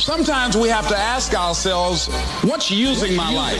[0.00, 2.06] Sometimes we have to ask ourselves,
[2.42, 3.58] what's using my life?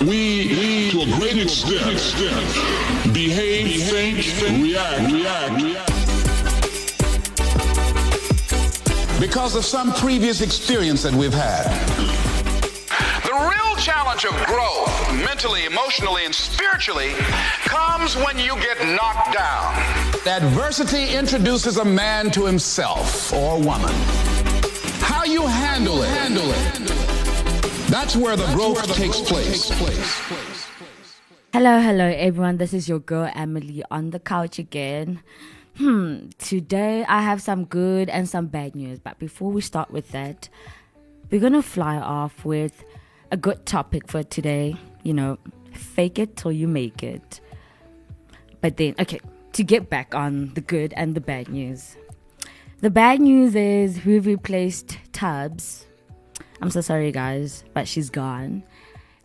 [0.00, 4.16] We, we to a great extent, behave, think,
[4.60, 5.90] react, react, react.
[9.20, 11.64] Because of some previous experience that we've had.
[13.22, 14.90] The real challenge of growth,
[15.24, 17.12] mentally, emotionally, and spiritually,
[17.64, 19.74] comes when you get knocked down.
[20.26, 24.33] Adversity introduces a man to himself or a woman.
[25.24, 26.74] How you handle it, handle it.
[27.88, 29.68] That's where the growth, takes, place.
[29.68, 30.68] takes place.
[31.50, 32.58] Hello, hello, everyone.
[32.58, 35.22] This is your girl Emily on the couch again.
[35.78, 40.10] Hmm, today I have some good and some bad news, but before we start with
[40.10, 40.50] that,
[41.30, 42.84] we're gonna fly off with
[43.30, 44.76] a good topic for today.
[45.04, 45.38] You know,
[45.72, 47.40] fake it till you make it.
[48.60, 49.20] But then, okay,
[49.54, 51.96] to get back on the good and the bad news.
[52.80, 55.86] The bad news is we've replaced Tubbs.
[56.60, 58.64] I'm so sorry, guys, but she's gone.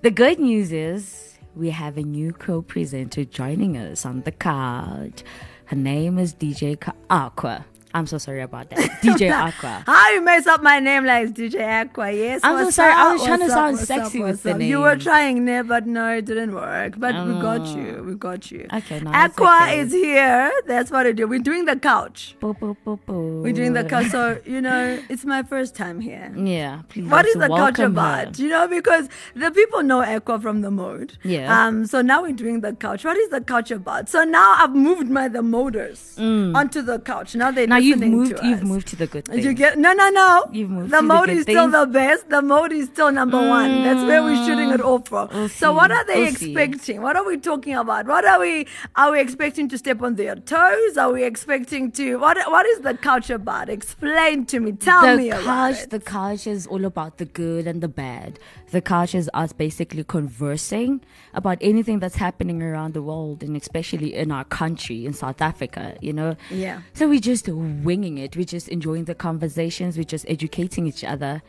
[0.02, 5.24] The good news is we have a new co presenter joining us on the couch.
[5.66, 6.78] Her name is DJ
[7.10, 7.66] Aqua.
[7.94, 8.78] I'm so sorry about that.
[9.02, 9.84] DJ Aqua.
[9.86, 12.12] How you mess up my name like DJ Aqua?
[12.12, 12.42] Yes.
[12.44, 12.92] I'm so sorry.
[12.92, 12.98] Up?
[12.98, 14.70] I was trying what's to sound up, sexy up, with the name.
[14.70, 16.94] You were trying there, but no, it didn't work.
[16.98, 17.76] But we got oh.
[17.76, 18.04] you.
[18.04, 18.68] We got you.
[18.72, 19.80] Okay, no, Aqua okay.
[19.80, 20.52] is here.
[20.68, 21.28] That's what I do.
[21.28, 22.36] We're doing the couch.
[22.40, 23.42] Boo, boo, boo.
[23.42, 24.08] We're doing the couch.
[24.12, 26.32] So, you know, it's my first time here.
[26.36, 26.82] Yeah.
[26.96, 28.38] What is the couch about?
[28.38, 28.44] Her.
[28.44, 31.18] You know, because the people know Aqua from the mode.
[31.24, 31.66] Yeah.
[31.66, 31.88] Um.
[31.88, 33.04] So now we're doing the couch.
[33.04, 34.10] What is the couch about?
[34.10, 36.56] So now I've moved my the motors mm.
[36.56, 37.36] onto the couch.
[37.36, 38.40] Now they're now you've moved.
[38.44, 39.46] You've moved to the good things.
[39.46, 40.50] You get no, no, no.
[40.52, 41.86] You've moved the mode the is still things.
[41.86, 42.30] the best.
[42.30, 43.50] The mode is still number mm.
[43.50, 43.84] one.
[43.84, 45.30] That's where we're shooting it all from.
[45.34, 46.80] We'll so what are they we'll expecting?
[46.80, 47.00] See.
[47.00, 48.08] What are we talking about?
[48.08, 48.68] What are we?
[48.96, 50.98] Are we expecting to step on their toes?
[50.98, 52.18] Are we expecting to?
[52.18, 52.38] What?
[52.50, 53.70] What is the culture about?
[53.70, 54.74] Explain to me.
[54.74, 55.90] Tell the me about it.
[55.90, 58.40] The culture is all about the good and the bad.
[58.72, 61.02] The culture is us basically conversing
[61.34, 65.98] about anything that's happening around the world and especially in our country in South Africa.
[66.02, 66.36] You know.
[66.50, 66.82] Yeah.
[66.94, 67.48] So we're just
[67.84, 68.36] winging it.
[68.36, 69.98] We're just enjoying the conversations.
[69.98, 71.42] We're just educating each other,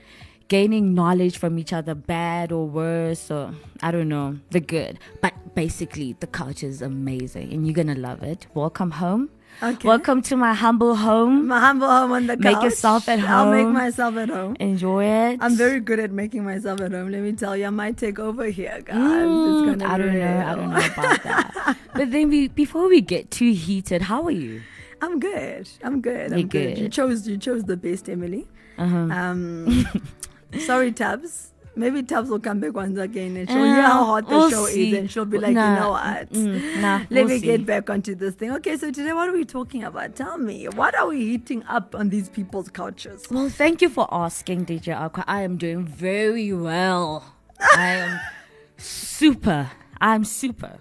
[0.49, 4.99] gaining knowledge from each other, bad or worse, or I don't know, the good.
[5.21, 8.47] But basically, the couch is amazing and you're going to love it.
[8.55, 9.31] Welcome home.
[9.63, 9.87] Okay.
[9.87, 11.49] Welcome to my humble home.
[11.49, 12.45] My humble home on the couch.
[12.45, 13.31] Make yourself at home.
[13.31, 14.57] I'll make myself at home.
[14.59, 15.39] Enjoy it.
[15.43, 17.11] I'm very good at making myself at home.
[17.11, 18.97] Let me tell you, I might take over here, guys.
[18.97, 20.45] Mm, I don't know.
[20.47, 21.77] I don't know about that.
[21.95, 24.63] but then we, before we get too heated, how are you?
[25.03, 25.69] I'm good.
[25.83, 26.31] I'm good.
[26.31, 26.75] You're I'm good.
[26.75, 26.79] good.
[26.79, 28.47] You chose you chose the best, Emily.
[28.79, 28.97] Uh-huh.
[28.97, 29.87] Um,
[30.61, 31.49] sorry, Tabs.
[31.77, 34.67] Maybe Tabs will come back once again and show you how hot the we'll show
[34.67, 34.91] see.
[34.93, 36.31] is, and she'll be like, Nah, you know what?
[36.33, 37.47] mm, nah, Let we'll me see.
[37.47, 38.51] get back onto this thing.
[38.57, 40.17] Okay, so today what are we talking about?
[40.17, 43.25] Tell me, what are we heating up on these people's couches?
[43.31, 45.25] Well, thank you for asking, DJ Aqua.
[45.29, 47.35] I am doing very well.
[47.77, 48.21] I am
[48.77, 49.71] super.
[50.01, 50.79] I'm super.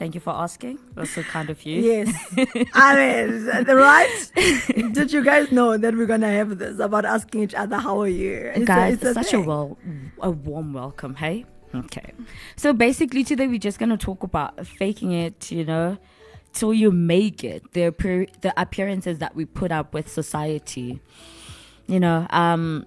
[0.00, 0.78] Thank you for asking.
[0.94, 1.82] That's so kind of you.
[1.82, 2.08] Yes.
[2.74, 4.30] I mean, right?
[4.92, 8.00] Did you guys know that we're going to have this about asking each other, how
[8.00, 8.32] are you?
[8.32, 9.44] It's a- Guys, it's a such thing.
[9.44, 9.78] a well,
[10.22, 11.14] a warm welcome.
[11.16, 11.44] Hey.
[11.74, 12.12] Okay.
[12.56, 15.52] So basically, today we're just gonna talk about faking it.
[15.52, 15.98] You know,
[16.52, 17.62] till you make it.
[17.74, 21.00] The appear- the appearances that we put up with society.
[21.86, 22.86] You know, um,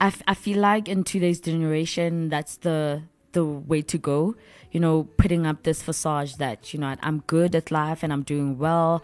[0.00, 3.02] I, f- I feel like in today's generation, that's the
[3.32, 4.34] the way to go.
[4.72, 8.22] You know, putting up this facade that you know I'm good at life and I'm
[8.22, 9.02] doing well,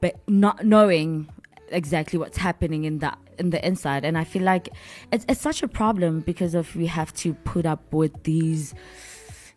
[0.00, 1.28] but not knowing
[1.70, 4.04] exactly what's happening in the in the inside.
[4.04, 4.68] And I feel like
[5.12, 8.74] it's it's such a problem because of we have to put up with these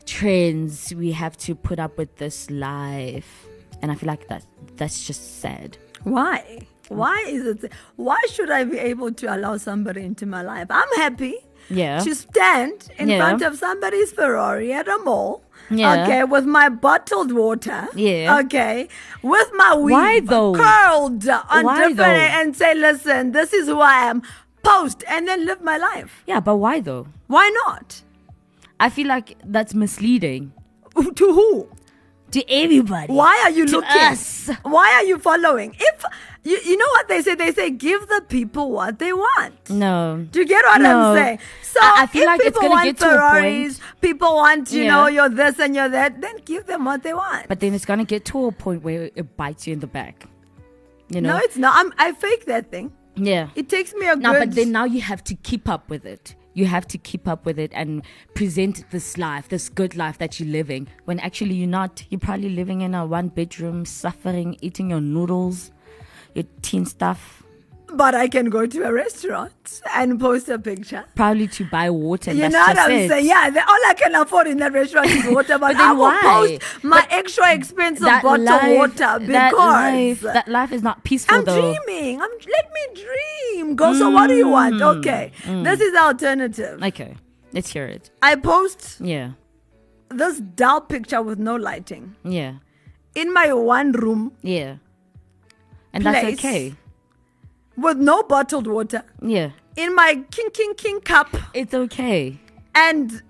[0.06, 0.94] trends.
[0.94, 3.46] We have to put up with this life,
[3.82, 4.46] and I feel like that
[4.78, 5.78] that's just sad.
[6.04, 6.68] Why?
[6.88, 7.72] Why is it?
[7.96, 10.68] Why should I be able to allow somebody into my life?
[10.70, 11.36] I'm happy
[11.72, 12.00] Yeah.
[12.00, 13.20] to stand in Yeah.
[13.20, 15.44] front of somebody's Ferrari at a mall.
[15.70, 16.04] Yeah.
[16.04, 17.88] Okay, with my bottled water.
[17.96, 18.40] Yeah.
[18.40, 18.90] Okay,
[19.24, 20.54] with my weave Why though?
[20.54, 22.04] curled on Why different though?
[22.40, 24.22] and say, listen, this is who I am.
[24.64, 26.24] Post and then live my life.
[26.28, 27.08] Yeah, but why though?
[27.28, 28.02] Why not?
[28.80, 30.52] I feel like that's misleading
[31.16, 31.70] To who?
[32.32, 33.12] to everybody.
[33.14, 34.02] Why are you To looking?
[34.02, 34.50] us.
[34.64, 35.76] Why are you following?
[35.80, 36.06] If
[36.44, 39.70] you, you know what they say, they say give the people what they want.
[39.70, 40.26] No.
[40.32, 41.12] Do you get what No.
[41.12, 41.40] I'm saying?
[41.62, 44.72] So I- I feel if like it's people want get to a Ferraris, people want,
[44.72, 44.92] you Yeah.
[44.92, 47.48] know, you're this and you're that, then give them what they want.
[47.48, 50.26] But then it's gonna get to a point where it bites you in the back.
[51.10, 51.38] You know?
[51.38, 51.74] no, it's not.
[51.78, 52.92] I'm, I fake that thing.
[53.16, 53.50] yeah.
[53.56, 54.40] It takes me a No, good.
[54.40, 56.36] but then now you have to keep up with it.
[56.54, 58.02] You have to keep up with it and
[58.34, 60.88] present this life, this good life that you're living.
[61.06, 62.04] When actually you're not.
[62.10, 65.72] You're probably living in a one bedroom, suffering, eating your noodles,
[66.36, 67.38] your teen stuff.
[67.94, 71.04] but I can go to a restaurant and post a picture.
[71.14, 72.32] Probably to buy water.
[72.32, 73.10] You know what I'm it.
[73.10, 73.26] saying?
[73.26, 76.04] Yeah, the, all I can afford in that restaurant is water, but, But I will
[76.06, 76.22] why?
[76.62, 81.04] post my extra expensive That bottle life- water that because life, that life is not
[81.04, 81.60] peaceful I'm though.
[81.86, 82.22] dreaming.
[82.22, 83.76] I'm let me dream.
[83.76, 83.94] Go.
[83.94, 84.76] So what do you want?
[84.76, 84.98] Mm.
[85.00, 86.82] Okay, this is the alternative.
[86.82, 87.16] Okay,
[87.52, 88.10] let's hear it.
[88.22, 89.32] I post Yeah,
[90.10, 92.54] this dull picture with no lighting yeah,
[93.16, 94.76] in my one room yeah.
[95.94, 96.76] And that's okay.
[97.78, 102.40] with no bottled water Yeah, in my king king king cup it's okay.
[102.76, 103.22] and.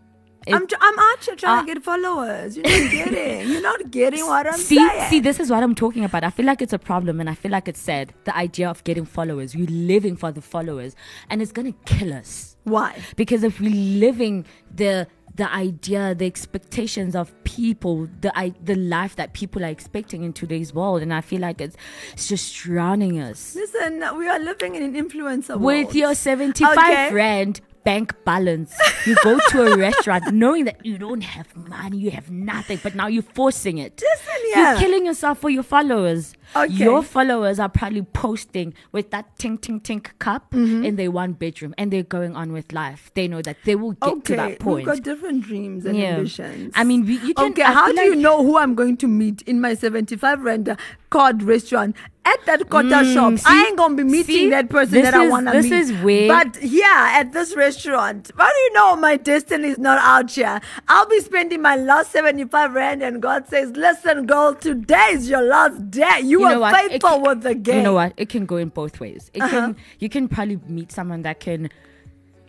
[0.48, 2.58] I'm, It- I'm out here trying Uh, to get followers.
[2.58, 3.50] You're not getting.
[3.52, 5.10] You're not getting what I'm see, saying.
[5.12, 6.24] see, this is what I'm talking about.
[6.24, 8.12] I feel like it's a problem, and I feel like it's sad.
[8.24, 10.96] The idea of getting followers, we're living for the followers,
[11.30, 12.58] and it's gonna kill us.
[12.64, 12.98] Why?
[13.16, 13.70] because if we're
[14.06, 19.70] living the the idea the expectations of people the I, the life that people are
[19.70, 21.76] expecting in today's world and i feel like it's,
[22.14, 25.62] it's just drowning us Listen, we are living in an influencer world.
[25.64, 27.14] with your 75 Okay.
[27.14, 28.76] rand bank balance
[29.08, 32.94] you go to a restaurant knowing that you don't have money you have nothing but
[32.94, 34.72] now you're forcing it Listen, yeah.
[34.74, 36.74] you're killing yourself for your followers Okay.
[36.74, 40.84] your followers are probably posting with that tink tink tink cup Mm-hmm.
[40.86, 43.94] in their one bedroom and they're going on with life they know that they will
[43.94, 46.16] get to that point We've got different dreams and Yeah.
[46.18, 46.74] ambitions.
[46.76, 49.42] I mean, we- you can- Okay, how do you know who I'm going to meet
[49.44, 50.76] in my 75 rand
[51.10, 53.34] card restaurant at that quarter shop?
[53.34, 53.46] Mm, see?
[53.48, 54.50] I ain't gonna be meeting See?
[54.50, 55.70] that person that I wanna this meet.
[55.72, 59.78] This is where- But yeah, at this restaurant, how do you know my destiny is
[59.80, 60.60] not out here?
[60.88, 65.42] I'll be spending my last 75 rand, and God says, "Listen, girl, today is your
[65.42, 66.22] last day.
[66.24, 66.76] You, You know were what?
[66.86, 68.14] It faithful can- with the game." You know what?
[68.18, 69.30] It can go in both ways.
[69.34, 69.50] It Uh-huh.
[69.50, 71.70] can you can probably meet someone that can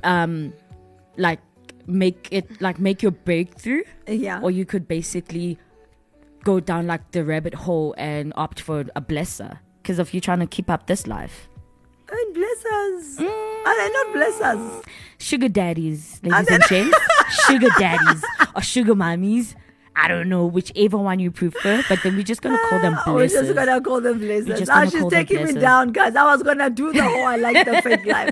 [0.04, 0.52] um
[1.16, 1.40] like
[1.86, 3.82] make it like make your breakthrough.
[4.06, 4.40] Yeah.
[4.42, 5.58] Or you could basically
[6.44, 9.58] go down like the rabbit hole and opt for a blesser.
[9.82, 11.48] Because if you're trying to keep up this life.
[12.10, 13.16] And blessers.
[13.18, 13.66] Mm.
[13.66, 14.84] Are they not blessers?
[15.18, 16.98] Sugar daddies, ladies and gents.
[17.46, 18.22] sugar daddies
[18.54, 19.54] or sugar mummies.
[19.94, 23.14] I don't know whichever one you prefer, but then we're just gonna call them both.
[23.14, 24.58] We're just gonna call them blazers.
[24.58, 26.16] just Ah, she's call them taking me down, guys.
[26.16, 28.30] I was gonna do the whole I like the fake life.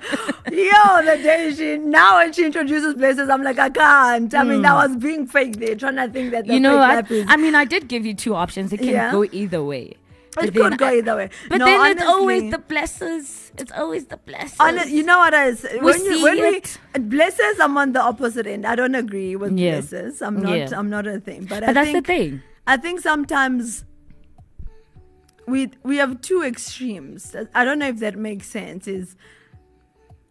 [0.50, 4.34] Yo, the day she now when she introduces blazers, I'm like, I can't.
[4.34, 6.52] I mean, that was being fake there, trying to think that Hmm.
[6.52, 6.94] you know fake what?
[6.96, 7.26] life is.
[7.28, 8.72] I mean, I did give you two options.
[8.72, 9.12] It can Yeah.
[9.12, 9.94] go either way.
[10.38, 11.30] It could go either way.
[11.48, 13.50] But no, then it's always the blessers.
[13.58, 14.56] It's always the blessers.
[14.60, 15.78] Hon- you know what I say?
[15.78, 16.78] When, you, when we it.
[16.94, 18.66] blessers, I'm on the opposite end.
[18.66, 19.78] I don't agree with Yeah.
[19.80, 20.24] blessers.
[20.24, 20.56] I'm not.
[20.56, 20.68] Yeah.
[20.72, 21.46] I'm not a thing.
[21.46, 22.42] But, but that's think, the thing.
[22.66, 23.84] I think sometimes
[25.46, 27.34] we we have two extremes.
[27.54, 28.86] I don't know if that makes sense.
[28.86, 29.16] Is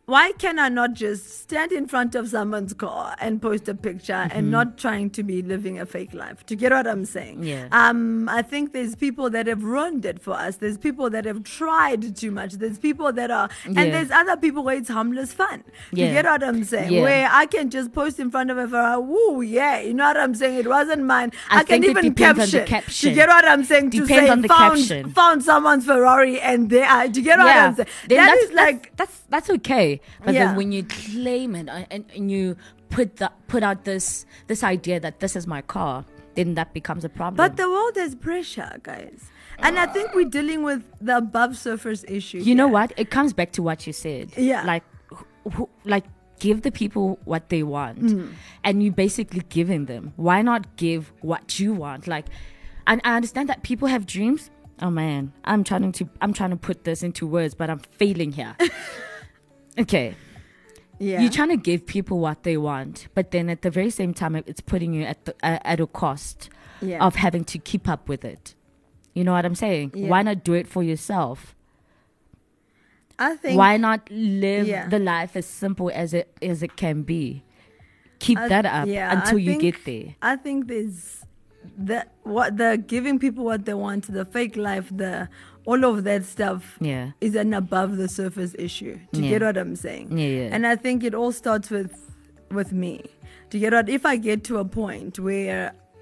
[0.09, 4.13] why can I not just stand in front of someone's car and post a picture
[4.13, 4.37] Mm-hmm.
[4.37, 6.45] and not trying to be living a fake life?
[6.45, 7.43] Do you get what I'm saying?
[7.43, 7.67] Yeah.
[7.71, 10.57] Um, I think there's people that have ruined it for us.
[10.57, 12.53] There's people that have tried too much.
[12.53, 13.89] There's people that are, and Yeah.
[13.91, 15.63] there's other people where it's harmless fun.
[15.93, 16.07] Do Yeah.
[16.07, 16.91] You get what I'm saying?
[16.91, 17.01] Yeah.
[17.03, 19.01] Where I can just post in front of a Ferrari.
[19.01, 19.79] Woo, yeah.
[19.79, 20.57] You know what I'm saying?
[20.57, 21.31] It wasn't mine.
[21.49, 23.07] I I, can even depends on caption.
[23.07, 23.91] Do you get what I'm saying?
[23.91, 25.11] to say on the found, caption.
[25.11, 27.07] found someone's Ferrari and they are.
[27.07, 27.87] Do you get what I'm saying?
[28.07, 28.95] Then That that's, is like.
[28.97, 29.49] that's, that's that's
[30.23, 30.47] But Yeah.
[30.47, 32.55] then when you claim it uh, and, and you
[32.89, 36.05] put the put out this this idea that this is my car,
[36.35, 37.35] then that becomes a problem.
[37.35, 39.29] But the world has pressure, guys.
[39.59, 42.37] And I think we're dealing with the above surface issue.
[42.39, 42.93] you know what?
[42.95, 44.31] It comes back to what you said.
[44.37, 44.63] Yeah.
[44.63, 46.05] Like, wh- who, like
[46.39, 48.31] give the people what they want, Mm.
[48.63, 50.13] and you're basically giving them.
[50.15, 52.07] Why not give what you want?
[52.07, 52.27] Like,
[52.87, 54.49] and I understand that people have dreams.
[54.81, 58.31] Oh man, I'm trying to I'm trying to put this into words, but I'm failing
[58.31, 58.55] here.
[59.77, 60.15] okay.
[61.01, 61.21] Yeah.
[61.21, 64.35] You're trying to give people what they want, but then at the very same time,
[64.35, 66.49] it's putting you at the, uh, at a cost
[66.81, 67.03] Yeah.
[67.05, 68.53] of having to keep up with it.
[69.13, 69.91] You know what I'm saying?
[69.95, 70.09] Yeah.
[70.09, 71.55] Why not do it for yourself?
[73.17, 73.57] I think.
[73.57, 74.87] Why not live Yeah.
[74.87, 77.43] the life as simple as it as it can be?
[78.19, 80.15] Keep I- that up until you get there.
[80.21, 81.25] I think there's
[81.77, 85.29] the what the giving people what they want, the fake life, the
[85.69, 86.61] all of that stuff
[86.91, 87.11] Yeah.
[87.21, 88.95] is an above the surface issue.
[89.11, 89.33] Do you Yeah.
[89.33, 90.07] get what I'm saying?
[90.17, 90.49] Yeah, yeah.
[90.55, 91.93] And I think it all starts with
[92.59, 92.95] with me.
[93.49, 93.89] Do you get what?
[93.97, 95.61] If I get to a point where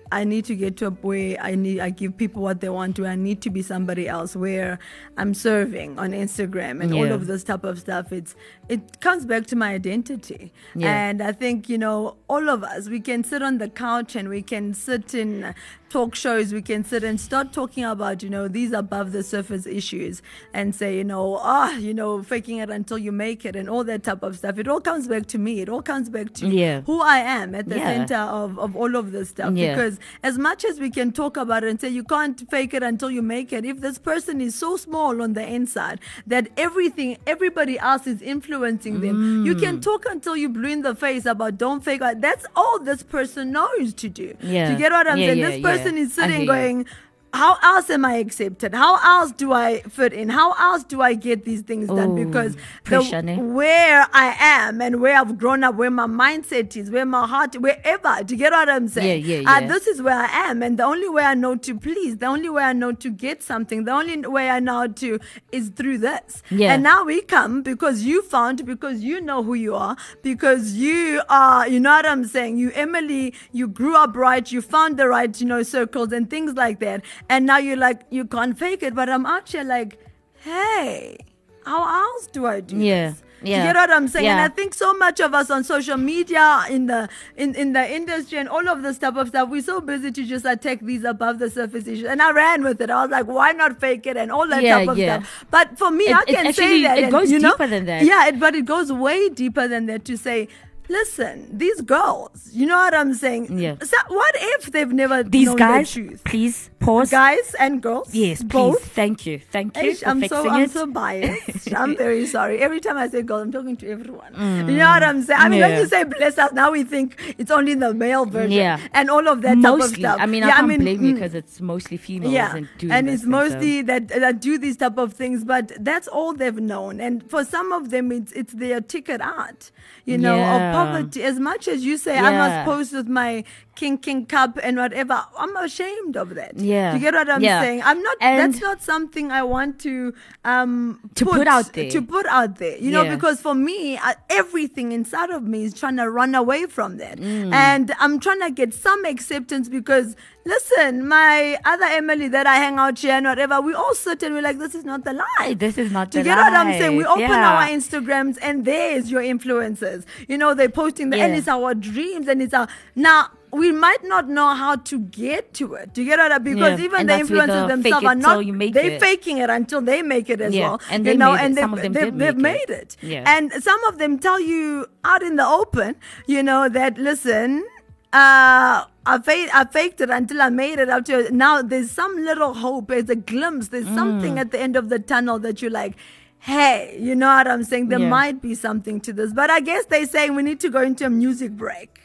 [0.09, 2.95] I need to get to a where I need I give people what they want
[2.97, 3.05] to.
[3.05, 4.79] I need to be somebody else where
[5.17, 8.13] I'm serving on Instagram and all of this type of stuff.
[8.19, 8.33] It's
[8.69, 10.53] it comes back to my identity.
[10.75, 11.09] Yeah.
[11.09, 14.29] And I think, you know, all of us, we can sit on the couch and
[14.29, 15.53] we can sit in
[15.89, 19.65] talk shows, we can sit and start talking about, you know, these above the surface
[19.65, 20.21] issues
[20.53, 23.83] and say, you know, ah, you know, faking it until you make it and all
[23.85, 24.57] that type of stuff.
[24.57, 25.61] It all comes back to me.
[25.61, 26.81] It all comes back to Yeah.
[26.81, 27.85] who I am at the Yeah.
[28.07, 29.53] center of, of all of this stuff.
[29.55, 29.75] Yeah.
[29.75, 32.83] Because as much as we can talk about it and say you can't fake it
[32.83, 37.17] until you make it, if this person is so small on the inside that everything,
[37.25, 39.61] everybody else is influencing them, you Mm.
[39.61, 42.21] can talk until you blue in the face about don't fake it.
[42.21, 44.35] That's all this person knows to do.
[44.41, 44.67] Yeah.
[44.67, 45.37] Do you get what I'm saying?
[45.37, 46.03] this person yeah.
[46.03, 46.85] is sitting going,
[47.33, 48.73] how else am I accepted?
[48.73, 50.29] How else do I fit in?
[50.29, 52.17] How else do I get these things done?
[52.17, 56.75] Ooh, Because the, pressure, where I am and where I've grown up, where my mindset
[56.75, 58.23] is, where my heart, wherever.
[58.23, 59.25] Do you get what I'm saying?
[59.25, 61.77] Yeah, yeah, Uh, this is where I am, and the only way I know to
[61.77, 65.19] please, the only way I know to get something, the only way I know to
[65.51, 66.43] is through this.
[66.49, 66.73] Yeah.
[66.73, 71.21] And now we come because you found, because you know who you are, because you
[71.29, 72.57] are, you know what I'm saying?
[72.57, 76.53] You, Emily, you grew up right, you found the right, you know, circles and things
[76.53, 77.03] like that.
[77.29, 79.97] And now you're like, you can't fake it, but I'm out here like,
[80.43, 81.17] hey,
[81.65, 83.23] how else do I do Yeah, this?
[83.43, 84.27] yeah, You get what I'm saying?
[84.27, 84.45] And yeah.
[84.45, 88.37] I think so much of us on social media, in the in, in the industry,
[88.39, 91.39] and all of this type of stuff, we're so busy to just attack these above
[91.39, 92.05] the surface issues.
[92.05, 92.89] And I ran with it.
[92.89, 95.17] I was like, why not fake it and all that Yeah, type of yeah.
[95.19, 95.45] stuff.
[95.51, 96.97] But for me, It- I can actually- say that.
[96.99, 98.03] it and, goes you know, deeper than that.
[98.05, 100.47] Yeah, it, but it goes way deeper than that to say.
[100.89, 103.59] Listen, these girls, you know what I'm saying?
[103.59, 103.75] Yeah.
[103.81, 107.09] So what if they've never These guys, please pause.
[107.11, 108.13] Guys and girls?
[108.15, 108.47] yes, please.
[108.47, 108.85] Both?
[108.93, 109.39] Thank you.
[109.51, 111.73] Thank you Ish, I'm so I'm so biased.
[111.75, 112.59] I'm very sorry.
[112.59, 114.33] Every time I say girl, I'm talking to everyone.
[114.69, 115.39] You know what I'm saying?
[115.41, 115.79] I mean, when Mm.
[115.81, 118.51] You say blessers, now we think it's only the male version.
[118.51, 118.79] Yeah.
[118.93, 120.03] And all of that of mostly.
[120.03, 120.17] stuff.
[120.21, 122.91] I mean, yeah, I can't blame you mm, because it's mostly females yeah, and doing
[122.93, 126.33] and it's thing, so- mostly that that do these type of things, but that's all
[126.33, 127.01] they've known.
[127.01, 129.69] And for some of them, it's it's their ticket out,
[130.05, 130.76] you know, Yeah.
[130.77, 131.23] Poverty.
[131.23, 133.43] As much as you say, I must post with my
[133.75, 136.57] king king cup and whatever, I'm ashamed of that.
[136.57, 136.91] Yeah.
[136.91, 137.61] Do you get what I'm Yeah.
[137.61, 137.81] saying?
[137.83, 138.17] I'm not.
[138.21, 140.13] And- that's not something I want to
[140.45, 141.89] um To put out there.
[141.91, 145.73] To put out there, you know, because for me, uh, everything inside of me is
[145.73, 147.53] trying to run away from that, Mm.
[147.53, 150.15] and I'm trying to get some acceptance because.
[150.47, 154.33] Listen, my other Emily that I hang out here and whatever, we all sit and
[154.35, 155.59] we're like, this is not the life.
[155.59, 156.95] this is not Do you get what I'm saying?
[156.95, 157.53] We open Yeah.
[157.53, 160.05] our Instagrams and there's your influencers.
[160.27, 164.03] You know, they're posting the, and it's our dreams and it's our now we might
[164.03, 165.93] not know how to get to it.
[165.93, 168.57] Do you get what I because Yeah, even the influencers the themselves are not you
[168.71, 168.99] they're it.
[169.01, 170.81] faking it until they make it as Yeah, well.
[170.91, 171.45] and you they know, made it.
[171.45, 172.97] and Some they've, of them they've, did they've make made it.
[173.01, 173.07] it.
[173.13, 173.23] Yeah.
[173.35, 177.65] And some of them tell you out in the open, you know, that listen,
[178.13, 181.61] uh, I, fa- I faked it until I made it up to now.
[181.61, 182.89] There's some little hope.
[182.89, 183.69] There's a glimpse.
[183.69, 183.95] There's Mm.
[183.95, 185.95] something at the end of the tunnel that you're like,
[186.39, 187.87] hey, you know what I'm saying?
[187.89, 188.09] There Yeah.
[188.09, 189.33] might be something to this.
[189.33, 192.01] But I guess they're saying we need to go into a music break.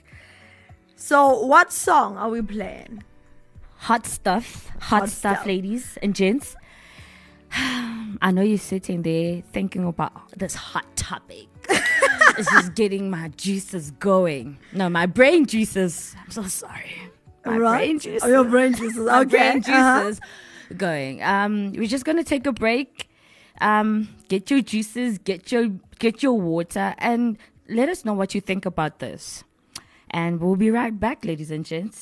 [0.96, 3.02] So, what song are we playing?
[3.90, 5.46] hot stuff, hot, Hot stuff, stuff.
[5.46, 6.54] ladies and gents.
[8.22, 11.48] I know you're sitting there thinking about this hot topic.
[12.36, 14.58] this is getting my juices going.
[14.72, 16.14] No, my brain juices.
[16.22, 16.92] I'm so sorry.
[17.44, 18.22] My brain juices.
[18.24, 18.98] Oh, your brain juices.
[19.04, 19.28] my Okay.
[19.30, 20.02] brain uh-huh.
[20.04, 20.20] juices
[20.76, 21.22] going.
[21.22, 23.08] Um, we're just gonna take a break.
[23.60, 25.68] Um, get your juices, get your
[25.98, 27.36] get your water, and
[27.68, 29.44] let us know what you think about this.
[30.10, 31.98] And we'll be right back, ladies and gents.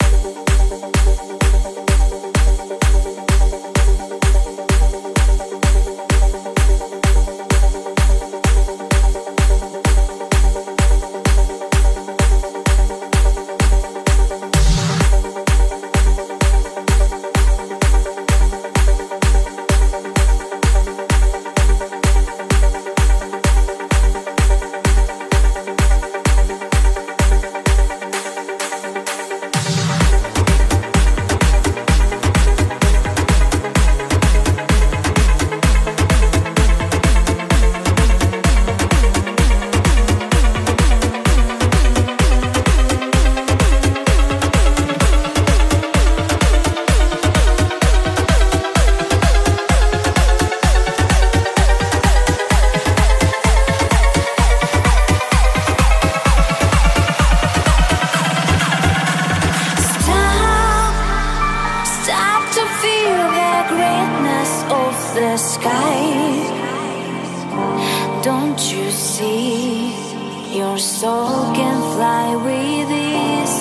[71.31, 73.61] Soul can fly with ease?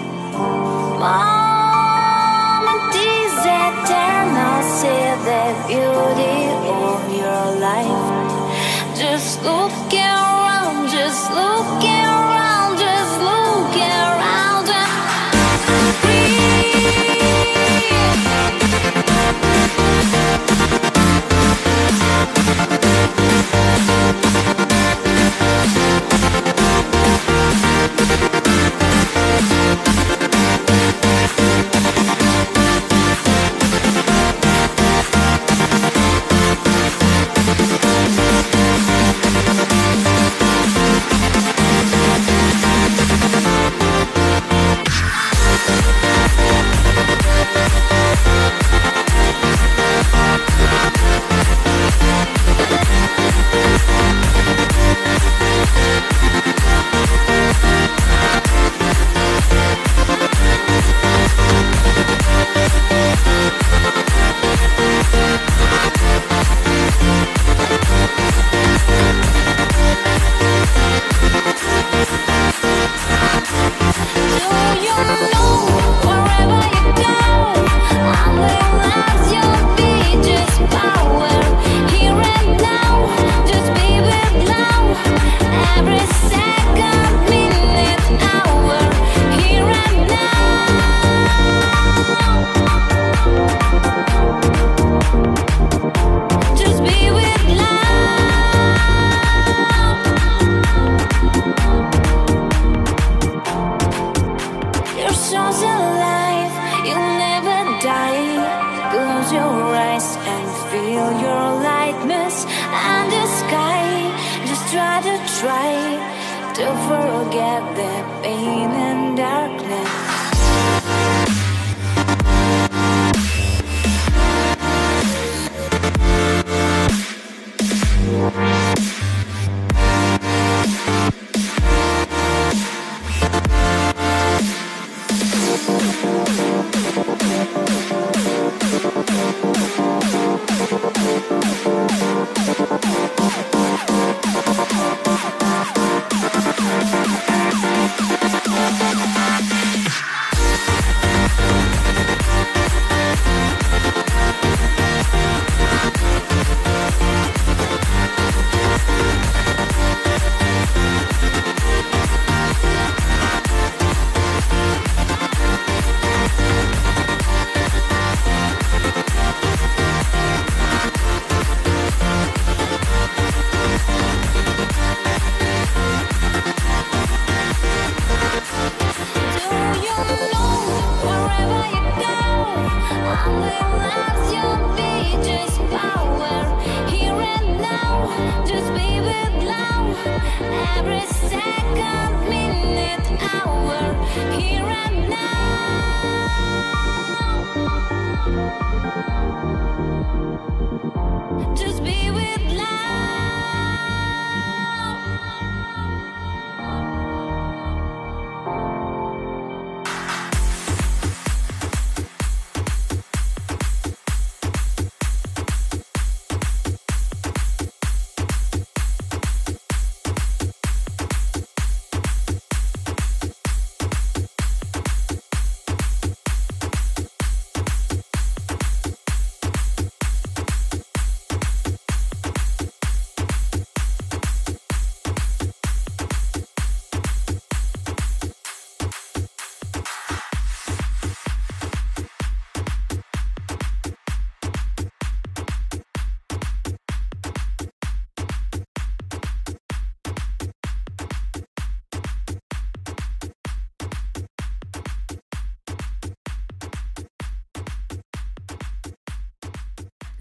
[5.28, 6.38] the beauty
[6.86, 8.96] of your life.
[8.96, 9.81] Just look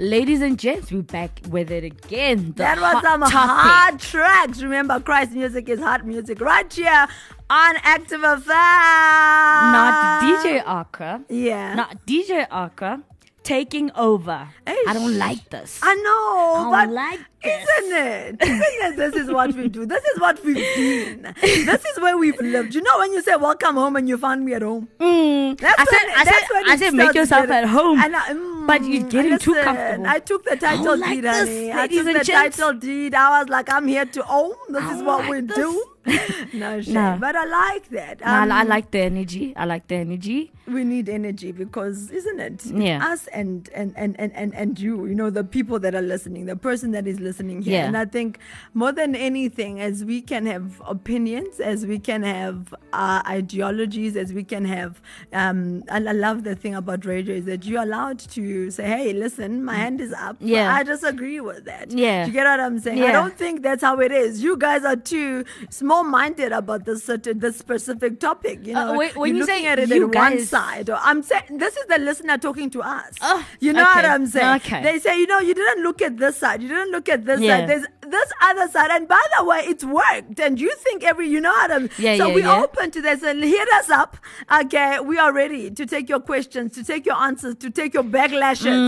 [0.01, 2.47] Ladies and gents, we're back with it again.
[2.57, 3.33] The That was hot some topic.
[3.35, 4.63] hard tracks.
[4.63, 7.05] Remember, Christ music is hot music right here
[7.51, 8.47] on Active FM.
[8.47, 11.21] Not DJ Arca.
[11.29, 11.75] Yeah.
[11.75, 13.03] Not DJ Arca
[13.43, 14.47] taking over.
[14.65, 15.79] I don't like this.
[15.83, 17.67] I know, I don't but like this.
[17.79, 18.35] isn't it?
[18.41, 18.61] Isn't
[18.93, 18.97] it?
[18.97, 19.85] This is what we do.
[19.85, 21.33] This is what we've been.
[21.41, 22.73] This is where we've lived.
[22.73, 24.87] You know when you say welcome home and you found me at home.
[24.99, 26.33] Mm, That's I said, when, I said,
[26.69, 27.99] I said, make yourself at home.
[27.99, 30.07] And I- mm, but you're mm, getting too listen, comfortable.
[30.07, 31.73] I took the title don't like deed, this, honey.
[31.73, 33.13] I took the title deed.
[33.13, 34.53] I was like, I'm here to own.
[34.69, 35.57] This is what like we this.
[35.57, 35.90] do.
[36.53, 36.93] no shame.
[36.93, 37.17] No.
[37.19, 38.21] But I like that.
[38.21, 39.53] No, I, I Um, like the energy.
[39.55, 40.51] I like the energy.
[40.67, 43.05] we need energy because isn't it Yeah.
[43.11, 46.45] us and and, and and and and you you know the people that are listening
[46.45, 47.87] the person that is listening here Yeah.
[47.87, 48.39] and i think
[48.73, 54.31] more than anything as we can have opinions as we can have uh, ideologies as
[54.31, 55.01] we can have
[55.33, 59.11] um and i love the thing about radio is that you're allowed to say hey
[59.11, 60.73] listen my hand is up Yeah.
[60.73, 62.25] i disagree with that Yeah.
[62.27, 64.95] you get what i'm saying i don't think that's how it is you guys are
[64.95, 65.43] too
[65.91, 69.45] small minded about this certain this specific topic you Uh, know when- when You're you
[69.45, 72.37] say looking at it you at one side or i'm saying this is the listener
[72.37, 74.81] talking to us Oh, you know what i'm saying Okay.
[74.83, 77.41] they say you know you didn't look at this side you didn't look at this
[77.41, 77.57] Yeah.
[77.57, 81.27] side there's this other side and by the way it's worked and you think every
[81.33, 82.61] you know what i'm Yeah, so yeah, we yeah.
[82.63, 84.15] open to this and hit us up
[84.61, 88.03] okay we are ready to take your questions to take your answers to take your
[88.03, 88.79] backlashes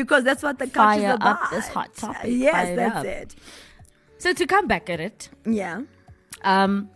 [0.00, 1.14] because that's what the culture is Mm.
[1.22, 2.30] About up this hot topic.
[2.46, 3.04] yes Fire that's up.
[3.06, 3.34] it
[4.18, 5.80] So to come back at it, yeah
[6.42, 6.90] um,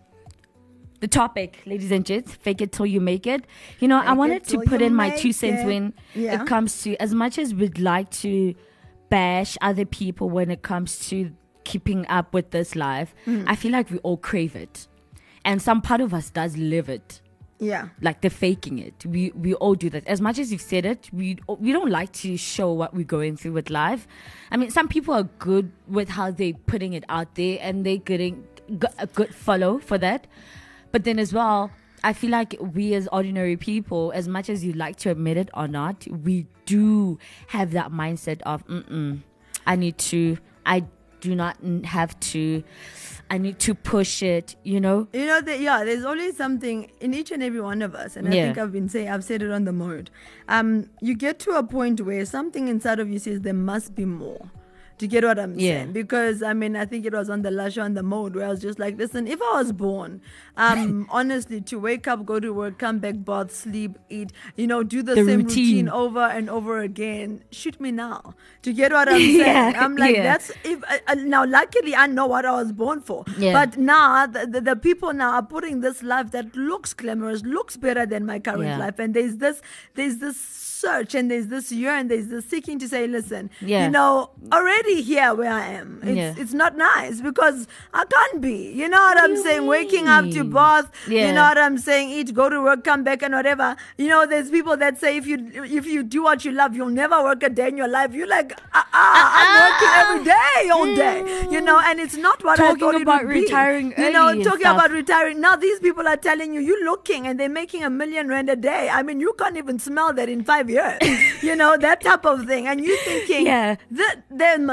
[1.00, 3.44] the topic, ladies and gents, fake it till you make it.
[3.80, 5.66] You know, I wanted to put in my two cents it.
[5.66, 6.42] when Yeah.
[6.42, 8.54] it comes to as much as we'd like to
[9.11, 11.30] bash other people when it comes to
[11.64, 13.14] keeping up with this life.
[13.26, 13.44] Mm.
[13.46, 14.87] I feel like we all crave it,
[15.44, 17.20] and some part of us does live it.
[17.61, 19.04] yeah like the faking it.
[19.07, 20.07] We we all do that.
[20.07, 23.37] As much as you've said it, we we don't like to show what we're going
[23.37, 24.07] through with life.
[24.50, 28.04] I mean, some people are good with how they're putting it out there, and they're
[28.12, 28.44] getting
[28.98, 30.27] a good follow for that.
[30.92, 31.70] But then as well,
[32.05, 35.48] I feel like we as ordinary people, as much as you like to admit it
[35.55, 39.20] or not, we do have that mindset of, mm
[39.66, 40.85] I need to, I
[41.22, 42.62] do not have to,
[43.31, 44.57] I need to push it.
[44.62, 47.94] You know, You know that yeah, there's always something in each and every one of
[47.94, 50.11] us, and I think I've been saying I've said it on the mode.
[50.48, 54.05] Um, you get to a point where something inside of you says there must be
[54.05, 54.50] more.
[54.96, 55.78] Do you get what I'm Yeah.
[55.78, 55.92] saying?
[55.92, 58.48] Because I mean, I think it was on the Lasha on the mode where I
[58.50, 60.20] was just like, listen, if I was born,
[60.57, 64.83] um, honestly, to wake up, go to work, come back, bath, sleep, eat, you know,
[64.85, 65.46] do the, The same routine.
[65.87, 68.35] routine over and over again, shoot me now.
[68.62, 69.38] Do you get what I'm saying?
[69.38, 70.22] Yeah, I'm like, yeah.
[70.22, 71.44] that's if uh, uh, now.
[71.44, 73.24] Luckily, I know what I was born for.
[73.37, 73.52] Yeah.
[73.52, 77.76] But now the, the, the people now are putting this life that looks glamorous, looks
[77.76, 79.61] better than my current life, and there's this,
[79.94, 83.85] there's this search, and there's this yearn, there's this seeking to say, listen, Yeah.
[83.87, 86.34] you know, already here where I am, it's Yeah.
[86.36, 88.70] it's not nice because I can't be.
[88.72, 89.66] You know what, I'm do you saying?
[89.66, 90.50] Waking up to mean?
[90.50, 91.26] bath, Yeah.
[91.28, 92.10] you know what I'm saying?
[92.10, 93.76] Eat, go to work, come back, and whatever.
[93.96, 96.88] You know, there's people that say if you if you do what you love, you'll
[96.88, 98.12] never work a day in your life.
[98.12, 101.48] You're like, ah, ah, I'm working every day, all day.
[101.50, 103.40] You know, and it's not what I Talking thought it about would be.
[103.42, 104.76] retiring You know, talking stuff.
[104.76, 105.40] about retiring.
[105.40, 108.56] Now these people are telling you you're looking and they're making a million rand a
[108.56, 108.88] day.
[108.90, 110.98] I mean, you can't even smell that in five years.
[111.42, 113.76] you know that type of thing, and you're thinking, Yeah.
[113.90, 114.16] that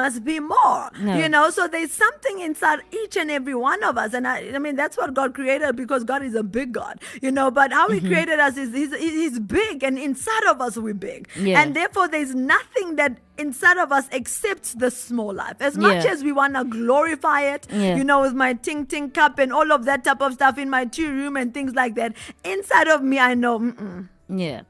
[0.02, 0.90] must be more.
[1.00, 1.16] No.
[1.22, 4.60] You know, so there's something inside each and every one of us, and I, I
[4.66, 7.00] mean that's what God created because God is a big God.
[7.22, 8.08] You know, but how He Mm-hmm.
[8.12, 11.62] created us is he's, he's big, and inside of us we're big, Yeah.
[11.62, 15.58] and therefore there's nothing that inside of us accepts the small life.
[15.60, 16.12] As much Yeah.
[16.12, 17.96] as we want to glorify it, Yeah.
[17.96, 20.70] you know, with my ting ting cup and all of that type of stuff in
[20.70, 23.60] my tea room and things like that, inside of me I know.
[23.60, 24.08] Mm-mm.
[24.30, 24.62] Yeah.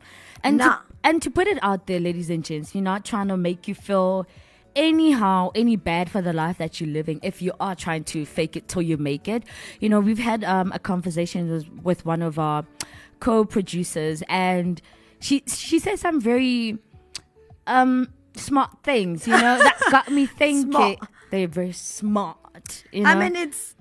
[0.43, 0.69] And Nah.
[0.75, 3.67] to, and to put it out there, ladies and gents, you're not trying to make
[3.67, 4.25] you feel
[4.75, 8.55] anyhow any bad for the life that you're living if you are trying to fake
[8.55, 9.43] it till you make it.
[9.79, 12.65] You know, we've had um, a conversation with, with one of our
[13.19, 14.81] co-producers and
[15.19, 16.79] she she said some very
[17.67, 20.99] um smart things, you know, that got me thinking Smart.
[21.29, 22.83] they're very smart.
[22.91, 23.75] You know, I mean, it's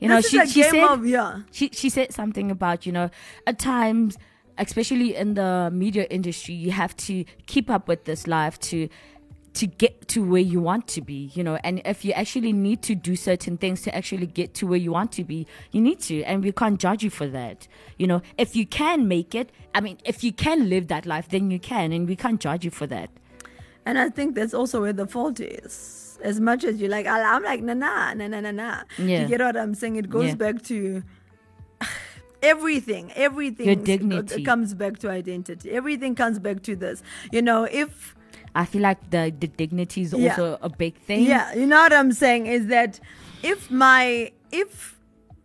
[0.00, 1.40] you know, she she said of yeah.
[1.50, 3.10] she she said something about you know
[3.46, 4.18] at times
[4.58, 8.88] especially in the media industry you have to keep up with this life to
[9.54, 12.82] to get to where you want to be you know and if you actually need
[12.82, 16.00] to do certain things to actually get to where you want to be you need
[16.00, 19.50] to and we can't judge you for that you know if you can make it
[19.74, 22.64] i mean if you can live that life then you can and we can't judge
[22.64, 23.10] you for that
[23.86, 26.18] And I think that's also where the fault is.
[26.22, 28.76] As much as you like, I'm like, nah, nah, nah, nah, nah, nah.
[28.96, 29.20] Yeah.
[29.20, 29.96] You get what I'm saying?
[29.96, 30.36] It goes Yeah.
[30.44, 31.02] back to
[32.42, 33.12] everything.
[33.14, 34.42] Everything Your dignity.
[34.42, 35.70] comes back to identity.
[35.70, 37.02] Everything comes back to this.
[37.32, 38.14] You know, if
[38.54, 40.30] i feel like the the dignity is Yeah.
[40.30, 43.00] also a big thing yeah, you know what I'm saying is that
[43.42, 44.96] if my if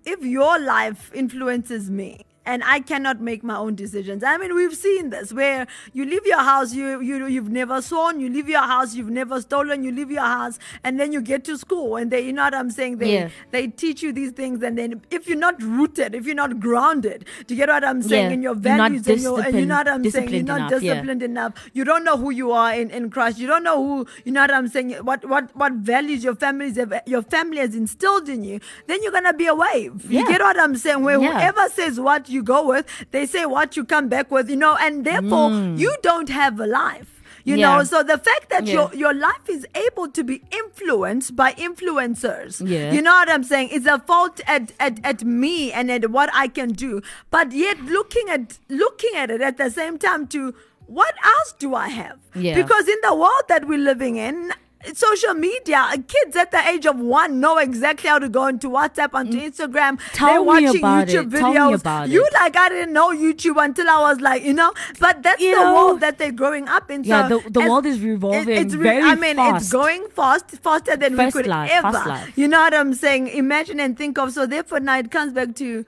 [0.05, 4.23] if your life influences me and I cannot make my own decisions.
[4.23, 8.19] I mean, we've seen this where you leave your house, you you you've never sworn,
[8.19, 11.43] you leave your house, you've never stolen, you leave your house, and then you get
[11.49, 12.97] to school and they, you know what I'm saying?
[13.03, 13.29] They Yeah.
[13.57, 17.25] they teach you these things, and then if you're not rooted, if you're not grounded,
[17.45, 18.29] do you get what I'm saying?
[18.31, 18.37] Yeah.
[18.39, 20.29] In your values, and, your, and you know what I'm saying?
[20.37, 20.93] You're not enough, yeah.
[20.93, 21.53] disciplined enough.
[21.73, 23.37] You don't know who you are in, in Christ.
[23.45, 24.91] You don't know who you know what I'm saying.
[25.11, 28.59] What what what values your families have, your family has instilled in you.
[28.87, 30.11] Then you're gonna be a wave.
[30.11, 30.27] You Yeah.
[30.33, 31.03] get what I'm saying?
[31.03, 31.33] Where Yeah.
[31.39, 34.49] whoever says what you go with, they say what you come back with.
[34.49, 37.15] You know, and therefore you don't have a life.
[37.45, 37.59] You Mm.
[37.59, 37.77] Yeah.
[37.77, 38.73] know, so the fact that Yeah.
[38.73, 42.91] your your life is able to be influenced by influencers, Yeah.
[42.91, 43.69] you know what I'm saying?
[43.71, 47.01] It's a fault at, at, at me and at what I can do.
[47.31, 50.53] But yet looking at looking at it at the same time to
[50.85, 52.17] what else do I have?
[52.35, 52.55] Yeah.
[52.55, 54.51] Because in the world that we're living in,
[54.93, 59.09] social media, kids at the age of one know exactly how to go into WhatsApp,
[59.13, 59.97] onto Instagram.
[59.99, 60.11] Mm.
[60.13, 61.39] Tell They're me watching about YouTube it.
[61.39, 62.09] Tell me videos.
[62.09, 62.33] you it.
[62.33, 65.61] like I didn't know YouTube until I was like, you know, but that's You the
[65.63, 65.73] know.
[65.75, 67.03] world that they're growing up in.
[67.03, 70.95] Yeah, So the- the world is revolving it's very I mean, it's going fast, faster
[70.95, 71.91] than Fast we could life, ever.
[71.91, 72.37] fast.
[72.37, 73.27] You know what I'm saying?
[73.27, 74.31] Imagine and think of.
[74.31, 75.85] So therefore, now it comes back to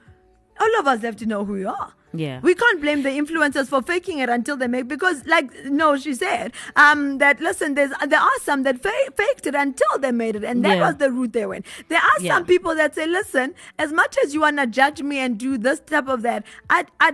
[0.59, 1.93] all of us have to know who we are.
[2.13, 2.41] Yeah.
[2.41, 6.13] We can't blame the influencers for faking it until they make because like no she
[6.13, 10.35] said um that listen there's there are some that fa- faked it until they made
[10.35, 10.87] it and that Yeah.
[10.87, 11.65] was the route they went.
[11.87, 12.35] There are Yeah.
[12.35, 15.57] some people that say listen as much as you want to judge me and do
[15.57, 17.13] this type of that I I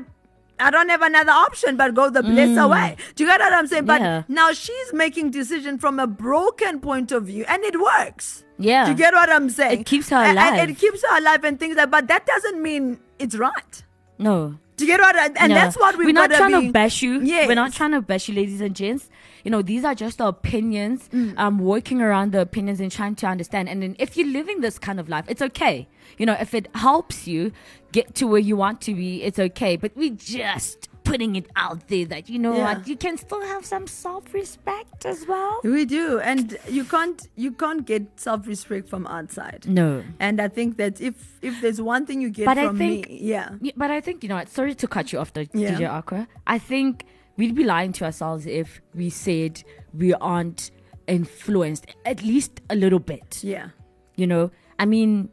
[0.60, 2.98] I don't have another option but go the blesser way.
[3.14, 3.86] Do you get what I'm saying?
[3.86, 4.06] But Mm.
[4.06, 4.24] Yeah.
[4.28, 8.44] now she's making decision from a broken point of view and it works.
[8.58, 8.86] Yeah.
[8.86, 9.82] Do you get what I'm saying?
[9.82, 10.70] It keeps her A- and alive.
[10.72, 13.84] it keeps her alive and things like but that doesn't mean it's right.
[14.18, 15.16] no Do you get what?
[15.16, 15.56] I, and No.
[15.56, 17.22] that's what we've we're not trying be- to bash you.
[17.22, 17.48] Yes.
[17.48, 19.10] We're not trying to bash you, ladies and gents.
[19.44, 21.10] You know, these are just the opinions.
[21.12, 21.34] Mm.
[21.38, 23.70] Um, working around the opinions and trying to understand.
[23.70, 25.88] And then if you're living this kind of life, it's okay.
[26.20, 27.52] You know, if it helps you
[27.92, 29.78] get to where you want to be, it's okay.
[29.78, 32.64] But we just putting it out there that you know Yeah.
[32.78, 35.60] what, you can still have some self-respect as well.
[35.64, 39.66] We do, and you can't you can't get self respect from outside.
[39.68, 40.04] No.
[40.20, 43.10] And I think that if if there's one thing you get But I from think-
[43.10, 44.36] me, yeah, Yeah, but I think you know.
[44.36, 45.76] what, Sorry to cut you off, the Yeah.
[45.78, 46.28] DJ Aqua.
[46.46, 47.06] I think
[47.38, 50.72] we'd be lying to ourselves if we said we aren't
[51.08, 53.44] influenced at least a little bit.
[53.44, 53.70] Yeah.
[54.16, 55.30] You know, I mean,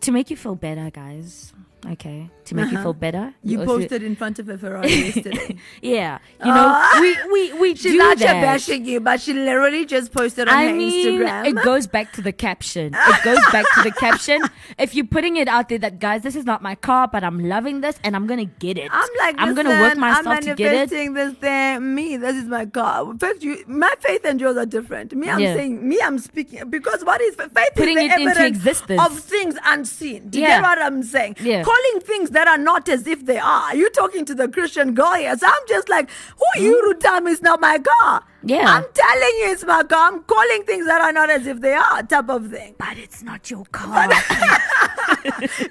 [0.00, 1.52] to make you feel better, guys.
[1.86, 3.18] Okay, to make you feel better.
[3.18, 3.30] Uh-huh.
[3.42, 5.56] You posted in front of a Ferrari yesterday.
[5.82, 6.18] yeah.
[6.40, 6.98] You know, Ah.
[7.00, 8.40] we we we She's do not that.
[8.42, 10.90] bashing you, but she literally just posted on I her mean,
[11.22, 11.46] Instagram.
[11.46, 12.94] it goes back to the caption.
[12.94, 14.40] It goes back to the caption.
[14.78, 17.38] If you're putting it out there that guys, this is not my car, but I'm
[17.48, 18.88] loving this and I'm gonna get it.
[18.92, 20.76] I'm like, I'm gonna work "Listen, myself I'm to get it.
[20.76, 21.94] manifesting this thing.
[21.94, 23.14] Me, this is my car.
[23.18, 25.14] First, you, my faith and yours are different.
[25.14, 25.54] Me, I'm Yeah.
[25.54, 27.50] saying, me, I'm speaking because what is faith?
[27.76, 29.02] Putting is the it into evidence existence.
[29.04, 30.28] of things unseen.
[30.28, 30.60] Do you Yeah.
[30.60, 31.36] get what I'm saying?
[31.40, 31.62] Yeah.
[31.64, 33.74] Calling things that are not as if they are.
[33.74, 35.36] You talking to the Christian girl here?
[35.36, 38.22] So I'm just like, who you to tell me it's not my car?
[38.44, 38.64] Yeah.
[38.64, 40.12] I'm telling you it's my car.
[40.12, 42.76] I'm calling things that are not as if they are, type of thing.
[42.78, 44.08] But it's not your car.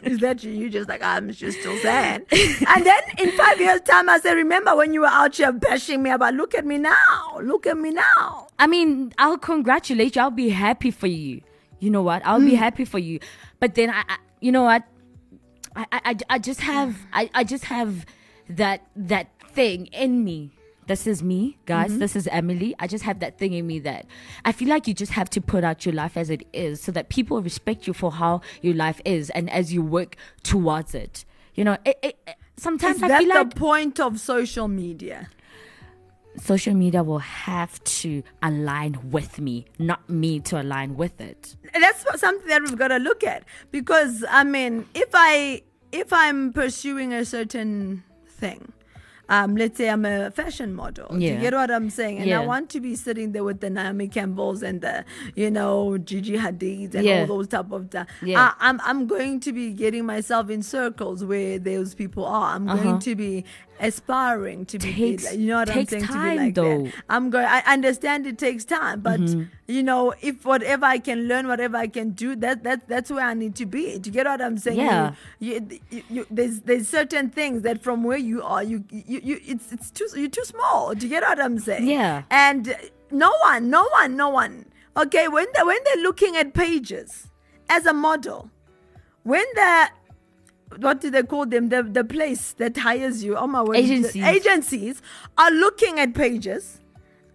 [0.04, 0.52] Is that you?
[0.52, 2.26] You just like I'm just still saying.
[2.68, 6.04] and then in five years' time, I say, remember when you were out here bashing
[6.04, 6.34] me about?
[6.34, 7.40] Look at me now.
[7.42, 8.48] Look at me now.
[8.60, 10.22] I mean, I'll congratulate you.
[10.22, 11.42] I'll be happy for you.
[11.80, 12.22] You know what?
[12.26, 12.64] I'll be Hmm.
[12.68, 13.20] happy for you.
[13.62, 14.84] But then I, I you know what?
[15.78, 18.06] I, I, I- just have, I, I just have
[18.50, 20.52] that that thing in me.
[20.88, 21.90] This is me, guys.
[21.92, 22.00] Mm-hmm.
[22.00, 22.74] This is Emily.
[22.80, 24.06] I just have that thing in me that
[24.46, 26.92] I feel like you just have to put out your life as it is, so
[26.94, 31.26] that people respect you for how your life is, and as you work towards it.
[31.56, 32.18] You know, it, it,
[32.56, 35.30] sometimes Is I that feel the like point of social media?
[36.40, 41.56] Social media will have to align with me, not me to align with it.
[41.74, 46.54] that's something that we've got to look at because i mean if i if i'm
[46.54, 48.72] pursuing a certain thing
[49.30, 51.10] um, let's say I'm a fashion model.
[51.10, 51.34] Do Yeah.
[51.34, 52.20] you get what I'm saying?
[52.20, 52.40] And Yeah.
[52.40, 55.04] I want to be sitting there with the Naomi Campbells and the,
[55.36, 57.20] you know, Gigi Hadids and Yeah.
[57.20, 58.08] all those type of stuff.
[58.24, 58.40] Yeah.
[58.58, 62.56] I, I'm I'm going to be getting myself in circles where those people are.
[62.56, 62.82] I'm Uh-huh.
[62.82, 63.44] going to be
[63.80, 66.06] aspiring to be, Takes- you know what I'm saying?
[66.08, 66.84] to be like though.
[66.84, 66.94] that.
[67.10, 67.46] I'm going.
[67.46, 69.44] I understand it takes time, but Mm-hmm.
[69.68, 73.26] you know, if whatever I can learn, whatever I can do, that that that's where
[73.26, 73.98] I need to be.
[74.00, 74.78] Do you get what I'm saying?
[74.80, 75.14] Yeah.
[75.40, 79.22] You, you, you, you, there's there's certain things that from where you are, you you,
[79.24, 80.94] you it's it's too you're too small.
[80.94, 81.88] Do you get what I'm saying?
[81.88, 82.24] Yeah.
[82.32, 82.76] And
[83.12, 84.66] no one, no one, no one.
[84.96, 87.28] Okay, when they when they're looking at pages
[87.70, 88.50] as a model,
[89.24, 89.90] when they're
[90.76, 91.70] what do they call them?
[91.70, 93.36] The the place that hires you.
[93.36, 93.78] Oh my word.
[93.78, 94.24] Agencies.
[94.24, 95.02] Agencies
[95.38, 96.80] are looking at pages.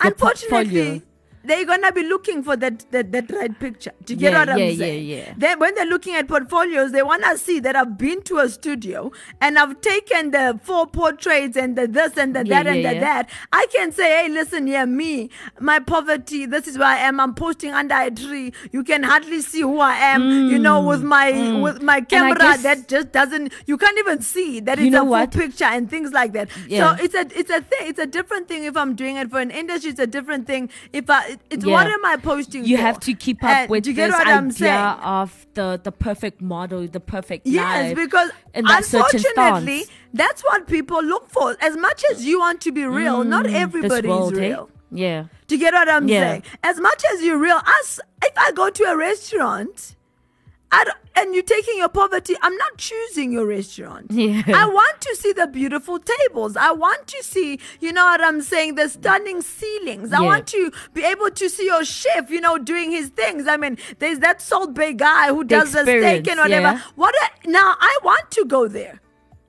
[0.03, 1.03] Your Unfortunately, portfolio.
[1.45, 3.93] They're gonna be looking for that that, that right picture.
[4.05, 5.07] Do you get Yeah, what I'm yeah, yeah, saying?
[5.07, 5.35] yeah.
[5.37, 9.11] Then when they're looking at portfolios, they wanna see that I've been to a studio
[9.41, 12.95] and I've taken the four portraits and the this and the Yeah, that and yeah,
[12.95, 13.31] the that.
[13.53, 17.21] I can say, hey, listen here, me, my poverty, this is where I am.
[17.21, 18.53] I'm posting under a tree.
[18.71, 22.39] You can hardly see who I am, you know, with my with my Mm, camera
[22.39, 25.31] guess- that just doesn't you can't even see that You it's know a full what?
[25.33, 26.49] picture and things like that.
[26.69, 26.97] Yeah.
[26.97, 27.81] So it's a it's a thing.
[27.89, 29.91] It's a different thing if I'm doing it for an industry.
[29.91, 31.32] It's a different thing if I.
[31.33, 31.73] it- It's Yeah.
[31.77, 32.65] what am I posting?
[32.65, 32.83] You for?
[32.83, 34.99] have to keep up And with you get this what idea I'm saying?
[35.21, 41.03] of the the perfect model, the perfect Yes, because in that unfortunately, that's what people
[41.03, 41.57] look for.
[41.61, 44.49] As much as you want to be real, not Mm, this everybody world, is eh?
[44.49, 44.71] real.
[44.91, 45.25] Yeah.
[45.47, 46.21] Do you get what I'm Yeah.
[46.21, 46.43] saying?
[46.63, 49.97] As much as you're real, as if I go to a restaurant,
[51.15, 54.07] and you're taking your poverty, I'm not choosing your restaurant.
[54.11, 54.43] Yeah.
[54.47, 56.57] I want to see the beautiful tables.
[56.57, 60.13] I want to see, you know what I'm saying, the stunning ceilings.
[60.13, 60.27] I Yeah.
[60.27, 63.47] want to be able to see your chef, you know, doing his things.
[63.47, 66.67] I mean, there's that Salt Bae guy who does the steak and whatever.
[66.79, 66.81] yeah.
[66.97, 69.01] What a, now I want to go there.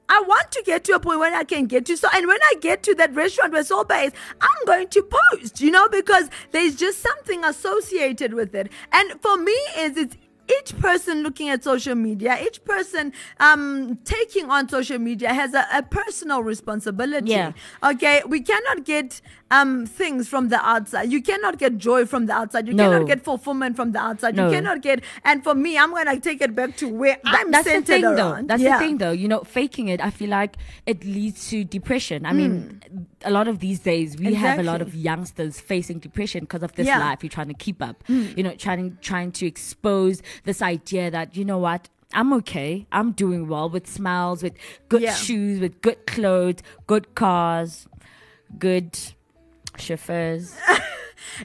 [0.09, 2.37] I want to get to a point when I can get to so and when
[2.43, 5.87] I get to that restaurant where Soul Bay is, I'm going to post, you know,
[5.87, 8.69] because there's just something associated with it.
[8.91, 10.17] And for me is it's
[10.59, 15.65] each person looking at social media, each person um taking on social media has a,
[15.73, 17.31] a personal responsibility.
[17.31, 17.53] Yeah.
[17.83, 18.21] Okay.
[18.27, 19.21] We cannot get
[19.57, 21.11] um things from the outside.
[21.15, 22.67] You cannot get joy from the outside.
[22.67, 22.83] You No.
[22.89, 24.35] cannot get fulfillment from the outside.
[24.35, 24.45] No.
[24.47, 27.51] You cannot get and for me, I'm gonna take it back to where That- I'm
[27.51, 28.15] that's the thing, around.
[28.21, 28.47] though.
[28.47, 28.77] That's Yeah.
[28.77, 29.11] the thing, though.
[29.23, 32.25] You know, faking it, I feel like it leads to depression.
[32.25, 32.81] I mean,
[33.23, 34.81] a lot of these days we have a lot.
[34.83, 36.99] Of youngsters facing depression because of this Yeah.
[37.07, 37.19] Life.
[37.23, 37.97] You're trying to keep up.
[38.37, 41.89] You know, trying trying to expose this idea that you know what.
[42.15, 42.85] I'm okay.
[42.91, 44.53] I'm doing well with smiles, with
[44.89, 45.15] good Yeah.
[45.15, 47.87] shoes, with good clothes, good cars,
[48.59, 48.91] good
[49.77, 50.55] chauffeurs.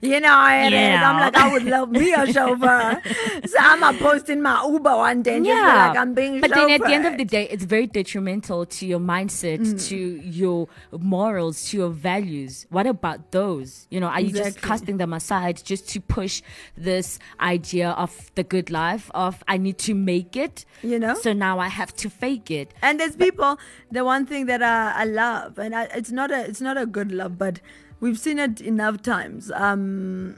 [0.03, 0.73] You know it is.
[0.73, 1.11] Yeah.
[1.11, 3.01] I'm like, I would love me a chauffeur.
[3.47, 6.71] so I'm a posting my Uber one day and be like, I'm being but then
[6.71, 9.89] at the end of the day, it's very detrimental to your mindset, Mm.
[9.89, 12.67] to your morals, to your values.
[12.71, 13.87] What about those?
[13.91, 16.43] You know, are you just casting them aside just to push
[16.77, 20.65] this idea of the good life of I need to make it?
[20.83, 21.15] You know?
[21.15, 22.75] so now I have to fake it.
[22.83, 23.59] And there's people.
[23.91, 26.85] The one thing that I, I love, and I, it's not a it's not a
[26.85, 27.61] good love, but
[28.01, 29.51] we've seen it enough times.
[29.53, 30.37] Um,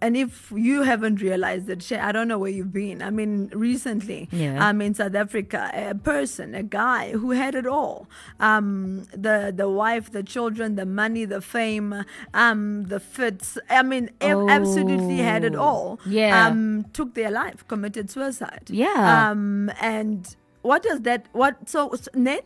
[0.00, 3.02] and if you haven't realized it, Shay, I don't know where you've been.
[3.02, 4.68] I mean, recently, Yeah.
[4.68, 8.08] um, in South Africa, a person, a guy who had it all,
[8.40, 13.58] um, the the wife, the children, the money, the fame, um, the fits.
[13.70, 16.00] I mean, a- absolutely had it Oh, all.
[16.04, 16.48] yeah.
[16.48, 18.64] um, took their life, committed suicide.
[18.70, 19.30] Yeah.
[19.30, 21.26] um, and what does that?
[21.30, 22.40] What so, so then?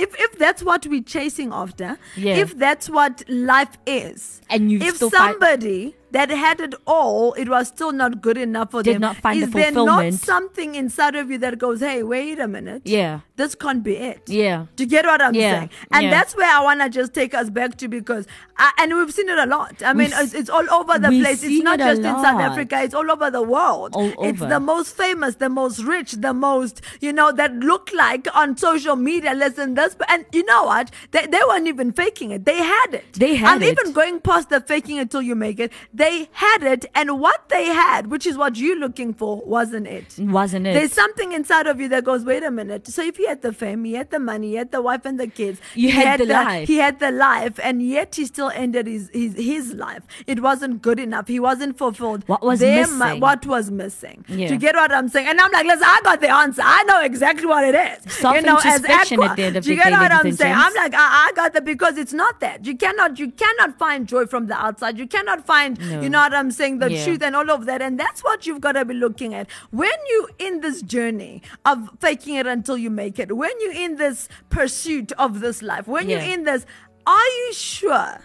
[0.00, 2.36] If, if that's what we're chasing after, Yeah.
[2.42, 7.68] if that's what life is, And you if somebody that had it all, it was
[7.68, 9.00] still not good enough for Did them.
[9.02, 12.48] not find the is there not something inside of you that goes, "Hey, wait a
[12.48, 13.20] minute, Yeah.
[13.36, 14.66] this can't be it." Yeah.
[14.76, 15.70] Do you get what I'm Yeah, saying?
[15.92, 16.10] And yeah.
[16.10, 18.26] that's where I want to just take us back to because,
[18.58, 19.82] I, and we've seen it a lot.
[19.84, 21.42] I mean, it's, it's all over the place.
[21.42, 22.40] It's not it just in South.
[22.40, 22.82] Africa.
[22.82, 23.94] It's all over the world.
[23.94, 24.46] All It's over.
[24.46, 28.96] the most famous, the most rich, the most, you know, that look like on social
[28.96, 29.32] media.
[29.34, 30.90] Listen, this, and you know what?
[31.12, 32.44] They, they weren't even faking it.
[32.44, 33.04] They had it.
[33.14, 33.64] They had it.
[33.66, 35.72] I'm even going past the faking it till you make it.
[36.00, 40.08] They had it, and what they had, which is what you're looking for, wasn't it.
[40.18, 40.74] Wasn't it?
[40.74, 42.86] There's something inside of you that goes, wait a minute.
[42.88, 45.20] So if he had the fame, he had the money, he had the wife and
[45.20, 46.68] the kids, You he had the life.
[46.68, 50.02] he had the life, and yet he still ended his his, his life.
[50.26, 51.28] It wasn't good enough.
[51.28, 52.24] He wasn't fulfilled.
[52.26, 53.20] What was Their uh, missing?
[53.20, 54.24] what was missing?
[54.28, 54.48] Yeah.
[54.48, 55.26] Do you get what I'm saying?
[55.28, 56.62] And I'm like, listen, I got the answer.
[56.64, 58.22] I know exactly what it is.
[58.22, 59.26] you know, as Aqua.
[59.30, 60.54] at the end of Do you the get what I'm saying?
[60.56, 62.64] I'm like, I, I got that because it's not that.
[62.64, 64.98] You cannot you cannot find joy from the outside.
[64.98, 66.00] You cannot find, No.
[66.00, 67.04] you know what I'm saying, the Yeah.
[67.04, 67.82] truth and all of that.
[67.82, 69.48] And that's what you've got to be looking at.
[69.70, 73.96] When you in this journey of faking it until you make it, when you're in
[73.96, 76.24] this pursuit of this life, when Yeah.
[76.24, 76.64] you're in this,
[77.06, 78.18] are you sure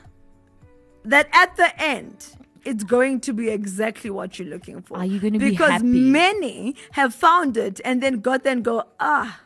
[1.03, 2.27] that at the end
[2.63, 4.97] it's going to be exactly what you're looking for?
[4.97, 5.83] Are you gonna be happy?
[5.83, 9.41] because many have found it and then got there and go, ah,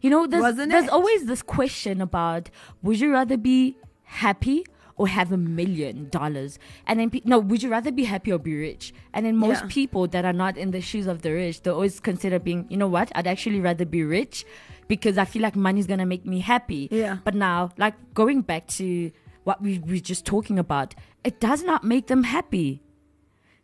[0.00, 2.50] You know, there's, there's always this question about
[2.82, 4.64] would you rather be happy
[5.02, 6.58] or have a million dollars?
[6.86, 8.92] And then, pe- no, would you rather be happy or be rich?
[9.12, 9.68] And then most Yeah.
[9.70, 12.76] people that are not in the shoes of the rich, they always consider being, you
[12.76, 14.44] know what, I'd actually rather be rich
[14.88, 16.88] because I feel like money's to make me happy.
[16.90, 17.18] Yeah.
[17.24, 19.10] But now, like going back to
[19.44, 22.80] what we were just talking about, it does not make them happy.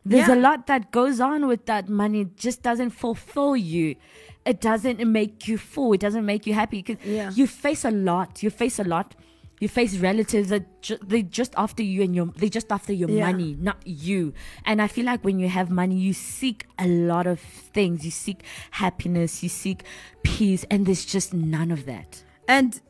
[0.05, 0.35] There's Yeah.
[0.35, 2.23] a lot that goes on with that money.
[2.23, 3.97] It just doesn't fulfill you.
[4.47, 5.93] It doesn't make you full.
[5.93, 7.31] It doesn't make you happy because Yeah.
[7.35, 8.43] you face a lot.
[8.43, 9.15] You face a lot.
[9.61, 13.11] You face relatives that ju- they just after you and your they just after your
[13.11, 13.27] Yeah.
[13.31, 14.33] money, not you.
[14.65, 18.05] And I feel like when you have money, you seek a lot of things.
[18.05, 18.43] You seek
[18.73, 19.43] happiness.
[19.43, 19.83] You seek
[20.23, 22.23] peace, and there's just none of that.
[22.47, 22.81] And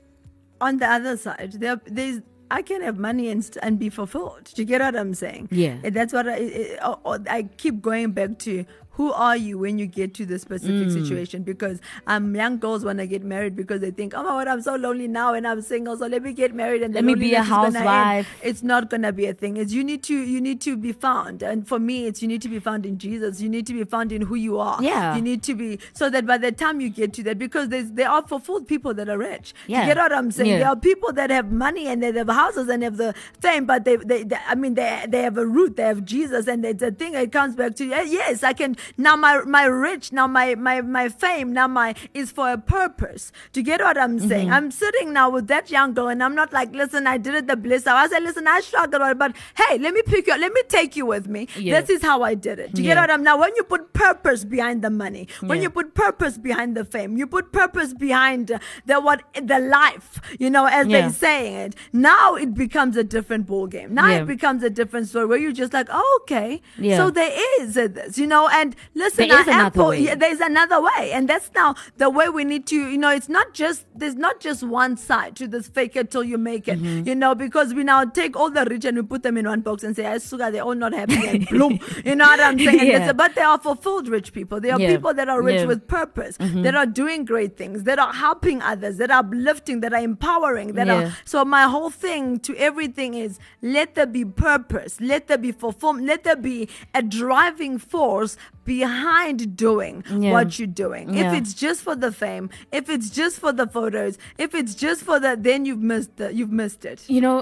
[0.61, 4.50] on the other side, there, there's I can have money and, st- and be fulfilled.
[4.54, 5.48] Do you get what I'm saying?
[5.50, 5.76] Yeah.
[5.85, 8.64] And that's what I, I, I keep going back to.
[8.98, 10.92] Who are you when you get to this specific Mm.
[10.92, 11.42] situation?
[11.44, 14.61] Because um, young girls want to get married because they think, oh my god, I'm
[14.62, 17.14] so lonely now and I'm single, so let me get married and the Let me
[17.14, 18.28] be a loneliness is gonna end." housewife.
[18.42, 19.56] It's not gonna be a thing.
[19.56, 22.42] It's you need to you need to be found, and for me, it's you need
[22.42, 23.40] to be found in Jesus.
[23.40, 24.82] You need to be found in who you are.
[24.82, 25.14] Yeah.
[25.14, 27.92] You need to be so that by the time you get to that, because there's
[27.92, 29.55] there are fulfilled people that are rich.
[29.68, 29.82] Yeah.
[29.82, 30.51] You get what I'm saying?
[30.51, 30.59] Yeah.
[30.59, 33.84] There are people that have money and they have houses and have the fame, but
[33.84, 35.76] they, they, they I mean, they they have a root.
[35.76, 37.14] They have Jesus, and it's a thing.
[37.14, 41.09] It comes back to yes, I can now my my rich now my my my
[41.09, 43.32] fame now my is for a purpose.
[43.53, 44.28] Do you get what I'm Mm-hmm.
[44.28, 44.51] saying?
[44.51, 47.47] I'm sitting now with that young girl, and I'm not like, listen, I did it
[47.47, 47.86] the bliss.
[47.86, 50.32] I said, listen, I struggled, but hey, let me pick you.
[50.32, 50.41] up.
[50.41, 51.47] Let me take you with me.
[51.57, 51.80] Yeah.
[51.80, 52.72] This is how I did it.
[52.74, 52.95] Do you Yeah.
[52.95, 53.39] get what I'm now?
[53.39, 55.64] When you put purpose behind the money, when Yeah.
[55.64, 60.51] you put purpose behind the fame, you put purpose behind the what the life, you
[60.51, 61.09] know, as Yeah.
[61.09, 61.74] they saying it.
[61.93, 63.95] Now it becomes a different ball game.
[63.95, 66.97] Now it becomes a different story where you're just like, oh, okay, Yeah.
[66.97, 68.49] so there is this, you know.
[68.49, 70.01] And listen, There is I am another way.
[70.01, 73.11] yeah, there's another way, and that's now the way we need to, you know.
[73.11, 76.68] It's not just there's not just one side to this fake it till you make
[76.68, 77.09] it, Mm-hmm.
[77.09, 79.61] you know, because we now take all the rich and we put them in one
[79.62, 82.59] box and say, "I sugar, they're all not happy and bloom." You know what I'm
[82.59, 82.87] saying?
[82.87, 83.12] Yeah.
[83.12, 84.61] But they are fulfilled rich people.
[84.61, 84.89] They are Yeah.
[84.95, 85.59] people that are rich.
[85.59, 85.68] Mm-hmm.
[85.68, 89.93] with purpose, that are doing great things, that are helping others, that are uplifting, that
[89.93, 91.12] are empowering, that are.
[91.24, 96.07] So my whole thing to everything is let there be purpose, let there be fulfillment,
[96.07, 98.37] let there be a driving force
[98.69, 100.33] behind doing Yeah.
[100.37, 101.14] what you're doing.
[101.25, 105.03] If it's just for the fame, if it's just for the photos, if it's just
[105.03, 106.99] for that, then you've missed the, you've missed it.
[107.09, 107.37] You know,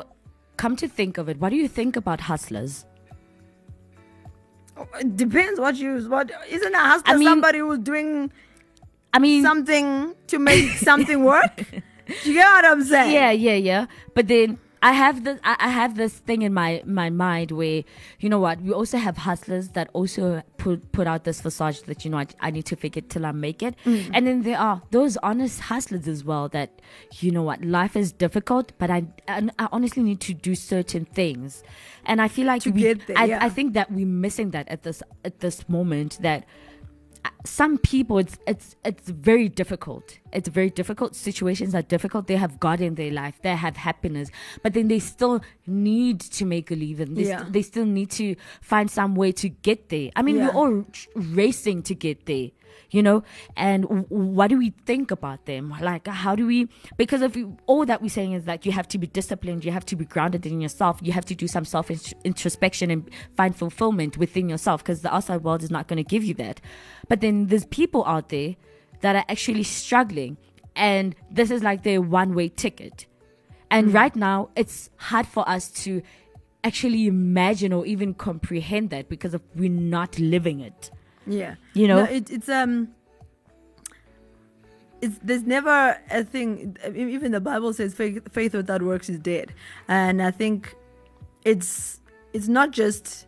[0.57, 2.85] come to think of it, what do you think about hustlers?
[4.79, 8.31] Oh, it depends what you what isn't a hustler I mean- somebody who's doing
[9.15, 11.65] I mean, something to make something work.
[12.25, 13.13] you get what I'm saying?
[13.13, 13.87] yeah, yeah, yeah.
[14.15, 15.41] But then I have this.
[15.43, 17.83] I have this thing in my my mind where,
[18.21, 22.05] you know what, we also have hustlers that also put put out this facade that
[22.05, 24.11] you know I, I need to fake it till I make it, Mm.
[24.13, 26.71] and then there are those honest hustlers as well that,
[27.21, 31.07] you know what, life is difficult, but I I, I honestly need to do certain
[31.07, 31.63] things,
[32.05, 33.39] and I feel like To we, there, I, yeah.
[33.45, 36.45] I think that we're missing that at this at this moment that
[37.45, 40.19] some people it's it's it's very difficult.
[40.33, 41.15] It's very difficult.
[41.15, 42.27] Situations are difficult.
[42.27, 43.41] They have god in their life.
[43.43, 44.31] They have happiness.
[44.63, 47.41] But then they still need to make a living they, Yeah.
[47.41, 50.11] st- they still need to find some way to get there.
[50.17, 50.49] I mean Yeah.
[50.49, 52.51] we're all racing to get there
[52.91, 53.23] you know?
[53.57, 55.75] And w- what do we think about them?
[55.81, 58.89] Like how do we because if we, all that we're saying is that you have
[58.89, 61.65] to be disciplined you have to be grounded in yourself you have to do some
[61.65, 61.91] self
[62.25, 66.25] introspection and find fulfillment within yourself because the outside world is not going to give
[66.25, 66.61] you that.
[67.09, 68.57] But then there's people out there
[69.01, 70.37] that are actually struggling
[70.75, 73.07] and this is like their one way ticket.
[73.71, 73.97] And hmm.
[73.97, 76.03] right now it's hard for us to
[76.65, 80.91] actually imagine or even comprehend that because of we're not living it
[81.27, 81.57] Yeah.
[81.75, 82.05] You know?
[82.05, 82.89] No, it, it's um.
[85.03, 86.77] It's there's never a thing.
[86.95, 89.53] Even the Bible says faith, faith without works is dead,
[89.89, 90.75] and I think
[91.45, 92.01] it's
[92.33, 93.27] it's not just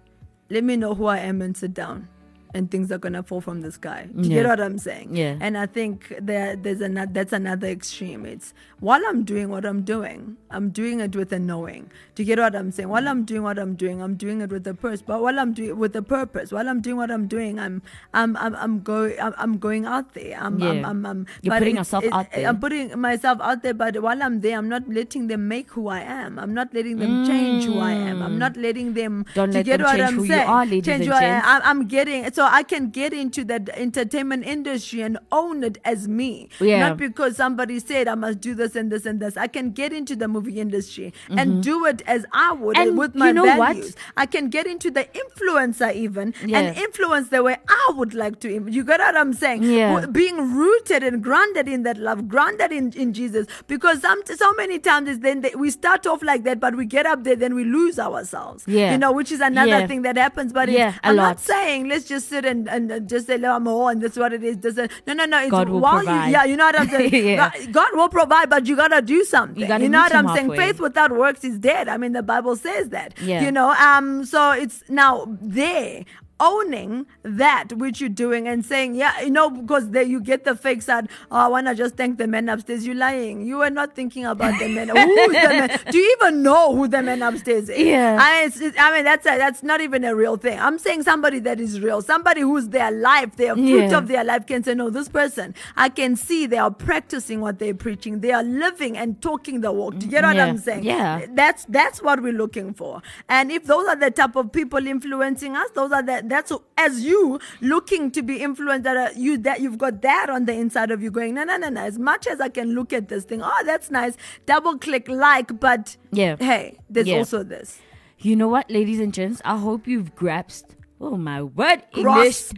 [0.48, 2.08] let me know who I am and sit down.
[2.54, 4.08] And things are gonna fall from the sky.
[4.14, 5.14] Do you get what I'm saying?
[5.14, 5.36] Yeah.
[5.40, 8.24] And I think there, there's another that's another extreme.
[8.24, 11.90] It's while I'm doing what I'm doing, I'm doing it with a knowing.
[12.14, 12.88] Do you get what I'm saying?
[12.88, 15.02] While I'm doing what I'm doing, I'm doing it with a purpose.
[15.02, 17.82] But while I'm doing with a purpose, while I'm doing what I'm doing, I'm
[18.14, 20.38] I'm I'm, I'm going I'm, I'm going out there.
[20.40, 20.88] I'm I'm, Yeah.
[20.88, 22.48] I'm, I'm You're putting it's- yourself it- out there.
[22.48, 23.74] I'm putting myself out there.
[23.74, 26.38] But while I'm there, I'm not letting them make who I am.
[26.38, 28.22] I'm not letting them change who I am.
[28.22, 29.24] I'm not letting them.
[29.24, 29.34] Mm.
[29.34, 30.48] Don't let get them what change I'm who you saying?
[30.48, 31.42] are, ladies change and who I am.
[31.42, 31.46] gents.
[31.48, 36.06] I'm, I'm getting so I can get into that entertainment industry and own it as
[36.06, 36.48] me.
[36.60, 36.80] Yeah.
[36.88, 39.36] Not because somebody said I must do this and this and this.
[39.36, 42.88] I can get into the movie industry and do it as I would Mm-hmm.
[42.90, 43.56] And with you my know what?
[43.76, 43.96] values.
[44.16, 48.48] I can get into the influencer even and influence the way I would like to.
[48.76, 49.62] You get what I'm saying?
[49.64, 50.06] Yeah.
[50.06, 53.46] Being rooted and grounded in that love, grounded in, in Jesus.
[53.66, 56.84] Because some, so many times is then they, we start off like that, but we
[56.84, 58.64] get up there, then we lose ourselves.
[58.68, 58.92] Yeah.
[58.92, 59.86] You know, which is another Yeah.
[59.88, 60.52] thing that happens.
[60.52, 61.22] But Yeah, I'm lot.
[61.22, 64.16] not saying let's just sit and, and just say, no, I'm a whore and that's
[64.16, 64.58] what it is.
[64.58, 65.40] This, uh, no, no, no.
[65.40, 66.26] It's God will while provide.
[66.26, 67.26] You, yeah, you know what I'm saying?
[67.26, 67.36] Yeah.
[67.36, 69.60] God, God will provide, but you got to do something.
[69.60, 70.50] You gotta know what I'm him saying?
[70.52, 71.88] Faith without works is dead.
[71.88, 73.14] I mean, the Bible says that.
[73.20, 73.44] Yeah.
[73.44, 76.04] You know, um, so it's now there.
[76.40, 80.54] Owning that which you're doing and saying, yeah, you know, because there you get the
[80.54, 81.08] fake side.
[81.32, 82.86] Oh, I want to just thank the men upstairs.
[82.86, 83.44] You're lying.
[83.44, 84.88] You were not thinking about the men.
[84.88, 85.80] Who's the man?
[85.90, 87.78] Do you even know who the man upstairs is?
[87.86, 88.18] Yeah.
[88.20, 90.60] I mean, I mean that's a, that's not even a real thing.
[90.60, 93.98] I'm saying somebody that is real, somebody who's their life, their fruit Yeah.
[93.98, 97.58] of their life can say, no, this person, I can see they are practicing what
[97.58, 98.20] they're preaching.
[98.20, 99.98] They are living and talking the walk.
[99.98, 100.46] Do you get what Yeah.
[100.46, 100.84] I'm saying?
[100.84, 101.26] Yeah.
[101.32, 103.02] That's that's what we're looking for.
[103.28, 107.02] And if those are the type of people influencing us, those are the that's as
[107.04, 110.90] you looking to be influenced that are you that you've got that on the inside
[110.90, 111.80] of you going, no, no, no, no.
[111.80, 114.16] As much as I can look at this thing, oh, that's nice.
[114.46, 116.36] Double click like, but Yeah.
[116.38, 117.16] hey, there's Yeah.
[117.18, 117.80] also this.
[118.18, 119.40] You know what, ladies and gents?
[119.44, 120.74] I hope you've grasped.
[121.00, 122.50] Oh my word, English.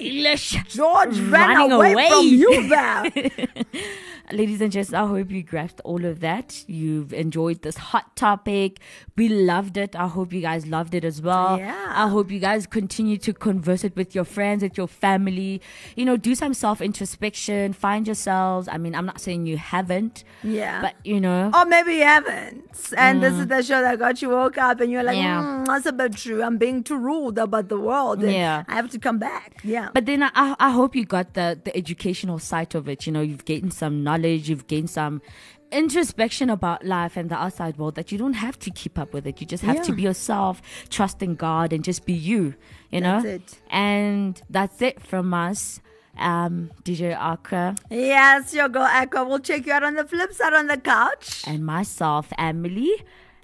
[0.00, 0.56] English.
[0.68, 2.08] George ran away, away.
[2.08, 3.12] from you there.
[4.32, 6.64] Ladies and gents, I hope you grasped all of that.
[6.68, 8.78] You've enjoyed this hot topic.
[9.16, 9.96] We loved it.
[9.96, 11.58] I hope you guys loved it as well.
[11.58, 11.92] Yeah.
[11.94, 15.60] I hope you guys continue to converse it with your friends, with your family.
[15.96, 18.68] You know, do some self introspection, find yourselves.
[18.68, 20.80] I mean, I'm not saying you haven't, Yeah.
[20.80, 22.64] but you know, Or maybe you haven't.
[22.96, 25.22] And this is the show that got you woke up and you're like, Mm.
[25.22, 25.42] Yeah.
[25.42, 26.42] mm, that's a bit true.
[26.42, 28.22] I'm being too ruled about the world.
[28.22, 28.64] Yeah.
[28.68, 29.58] I have to come back.
[29.64, 29.88] Yeah.
[29.92, 33.06] But then I, I I hope you got the the educational side of it.
[33.06, 35.22] You know, you've gained some knowledge, you've gained some
[35.72, 39.26] introspection about life and the outside world that you don't have to keep up with
[39.26, 39.40] it.
[39.40, 40.60] You just have to be yourself,
[40.90, 42.54] trust in God, and just be you.
[42.90, 43.58] You know, That's it.
[43.70, 45.80] and that's it from us.
[46.18, 50.52] Um, DJ Akra yes, your girl Aqua will check you out on the flip side
[50.52, 51.44] on the couch.
[51.46, 52.90] and myself, Emily.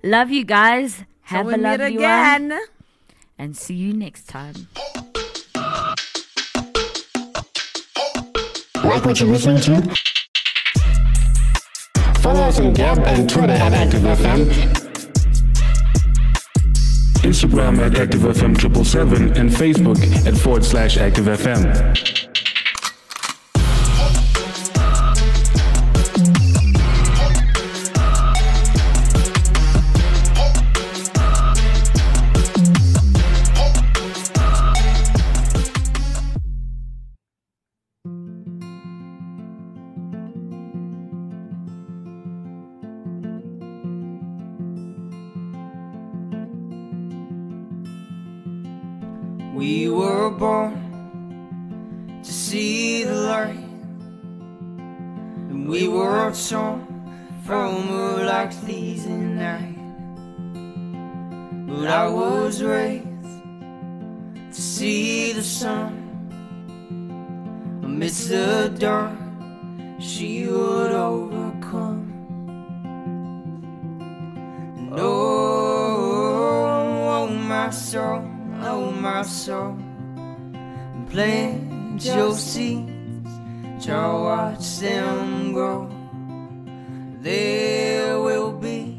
[0.02, 1.04] Love you guys.
[1.22, 2.48] Have Till we a meet lovely again.
[2.50, 2.60] one,
[3.38, 4.66] and see you next time.
[8.84, 9.96] Like what you're listening to?
[12.26, 14.46] Follow us on Gab and Twitter at ActiveFM.
[17.22, 22.25] Instagram at ActiveFM777 and Facebook at forward slash ActiveFM.
[79.66, 79.78] Soul,
[81.10, 83.30] plant your seeds,
[83.84, 85.88] to watch them grow.
[87.20, 88.98] There will be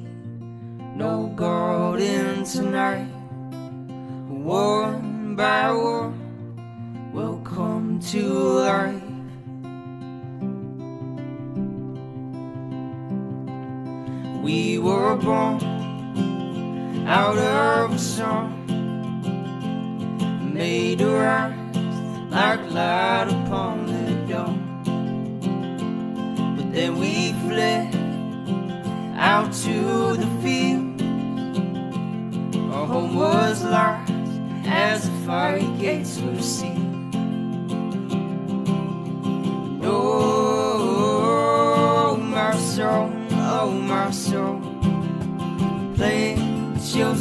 [0.96, 3.08] no garden tonight.
[4.28, 9.04] One by one will come to life.
[14.44, 15.62] We were born
[17.08, 18.66] out of a song,
[20.58, 21.54] made to rise
[22.32, 24.58] like light upon the dawn.
[26.58, 27.94] But then we fled
[29.16, 31.00] out to the field.
[32.74, 34.12] Our home was lost
[34.66, 37.14] as the fiery gates were sealed.
[39.86, 40.98] Oh,
[42.20, 44.60] my soul, oh, my soul,
[45.96, 47.16] plant your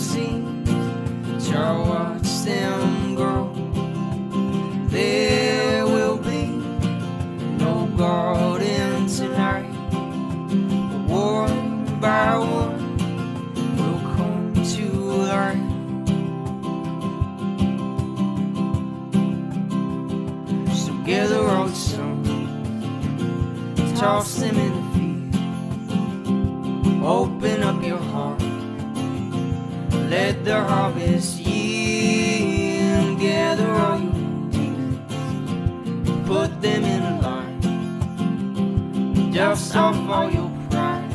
[1.46, 3.44] to watch them grow.
[4.88, 6.46] There will be
[7.58, 9.70] no garden tonight,
[11.06, 12.96] one by one
[13.76, 14.86] will come to
[15.30, 15.66] light.
[20.74, 22.28] So gather all the stones,
[24.00, 25.04] toss them in the field.
[27.04, 28.15] Open up your heart,
[30.08, 33.18] let the harvest yield.
[33.18, 34.12] Gather all your
[34.50, 34.98] deeds,
[36.26, 37.60] put them in a line.
[39.32, 41.10] Dust off all your pride,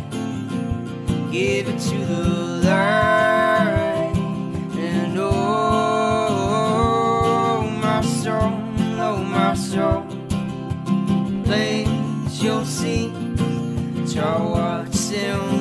[1.32, 2.24] give it to the
[2.68, 4.14] light.
[4.78, 5.32] And oh,
[7.82, 8.54] my soul,
[9.00, 10.04] oh, my soul,
[11.46, 13.14] plant your seed,
[14.12, 15.61] to watch them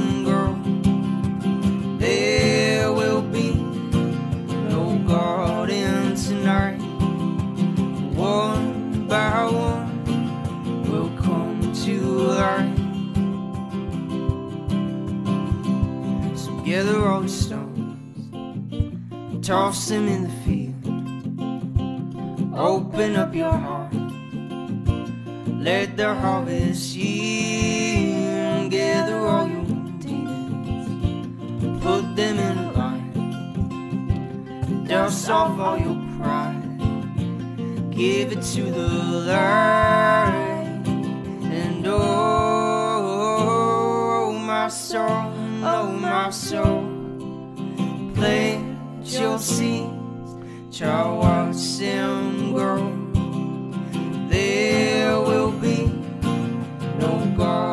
[16.72, 18.30] All the stones,
[19.44, 20.74] toss them in the field.
[22.56, 23.92] Open up your heart,
[25.48, 28.70] let the harvest yield.
[28.70, 29.64] Gather all your
[29.98, 33.12] demons, put them in a line.
[34.86, 36.70] Dust off all your pride
[38.00, 38.88] give it to the
[39.28, 40.82] light.
[40.86, 43.12] And oh,
[44.32, 46.84] my soul, oh my soul.
[48.14, 50.36] Plant your seeds,
[50.76, 52.96] try watch them grow.
[54.28, 55.86] There will be
[56.98, 57.69] no God.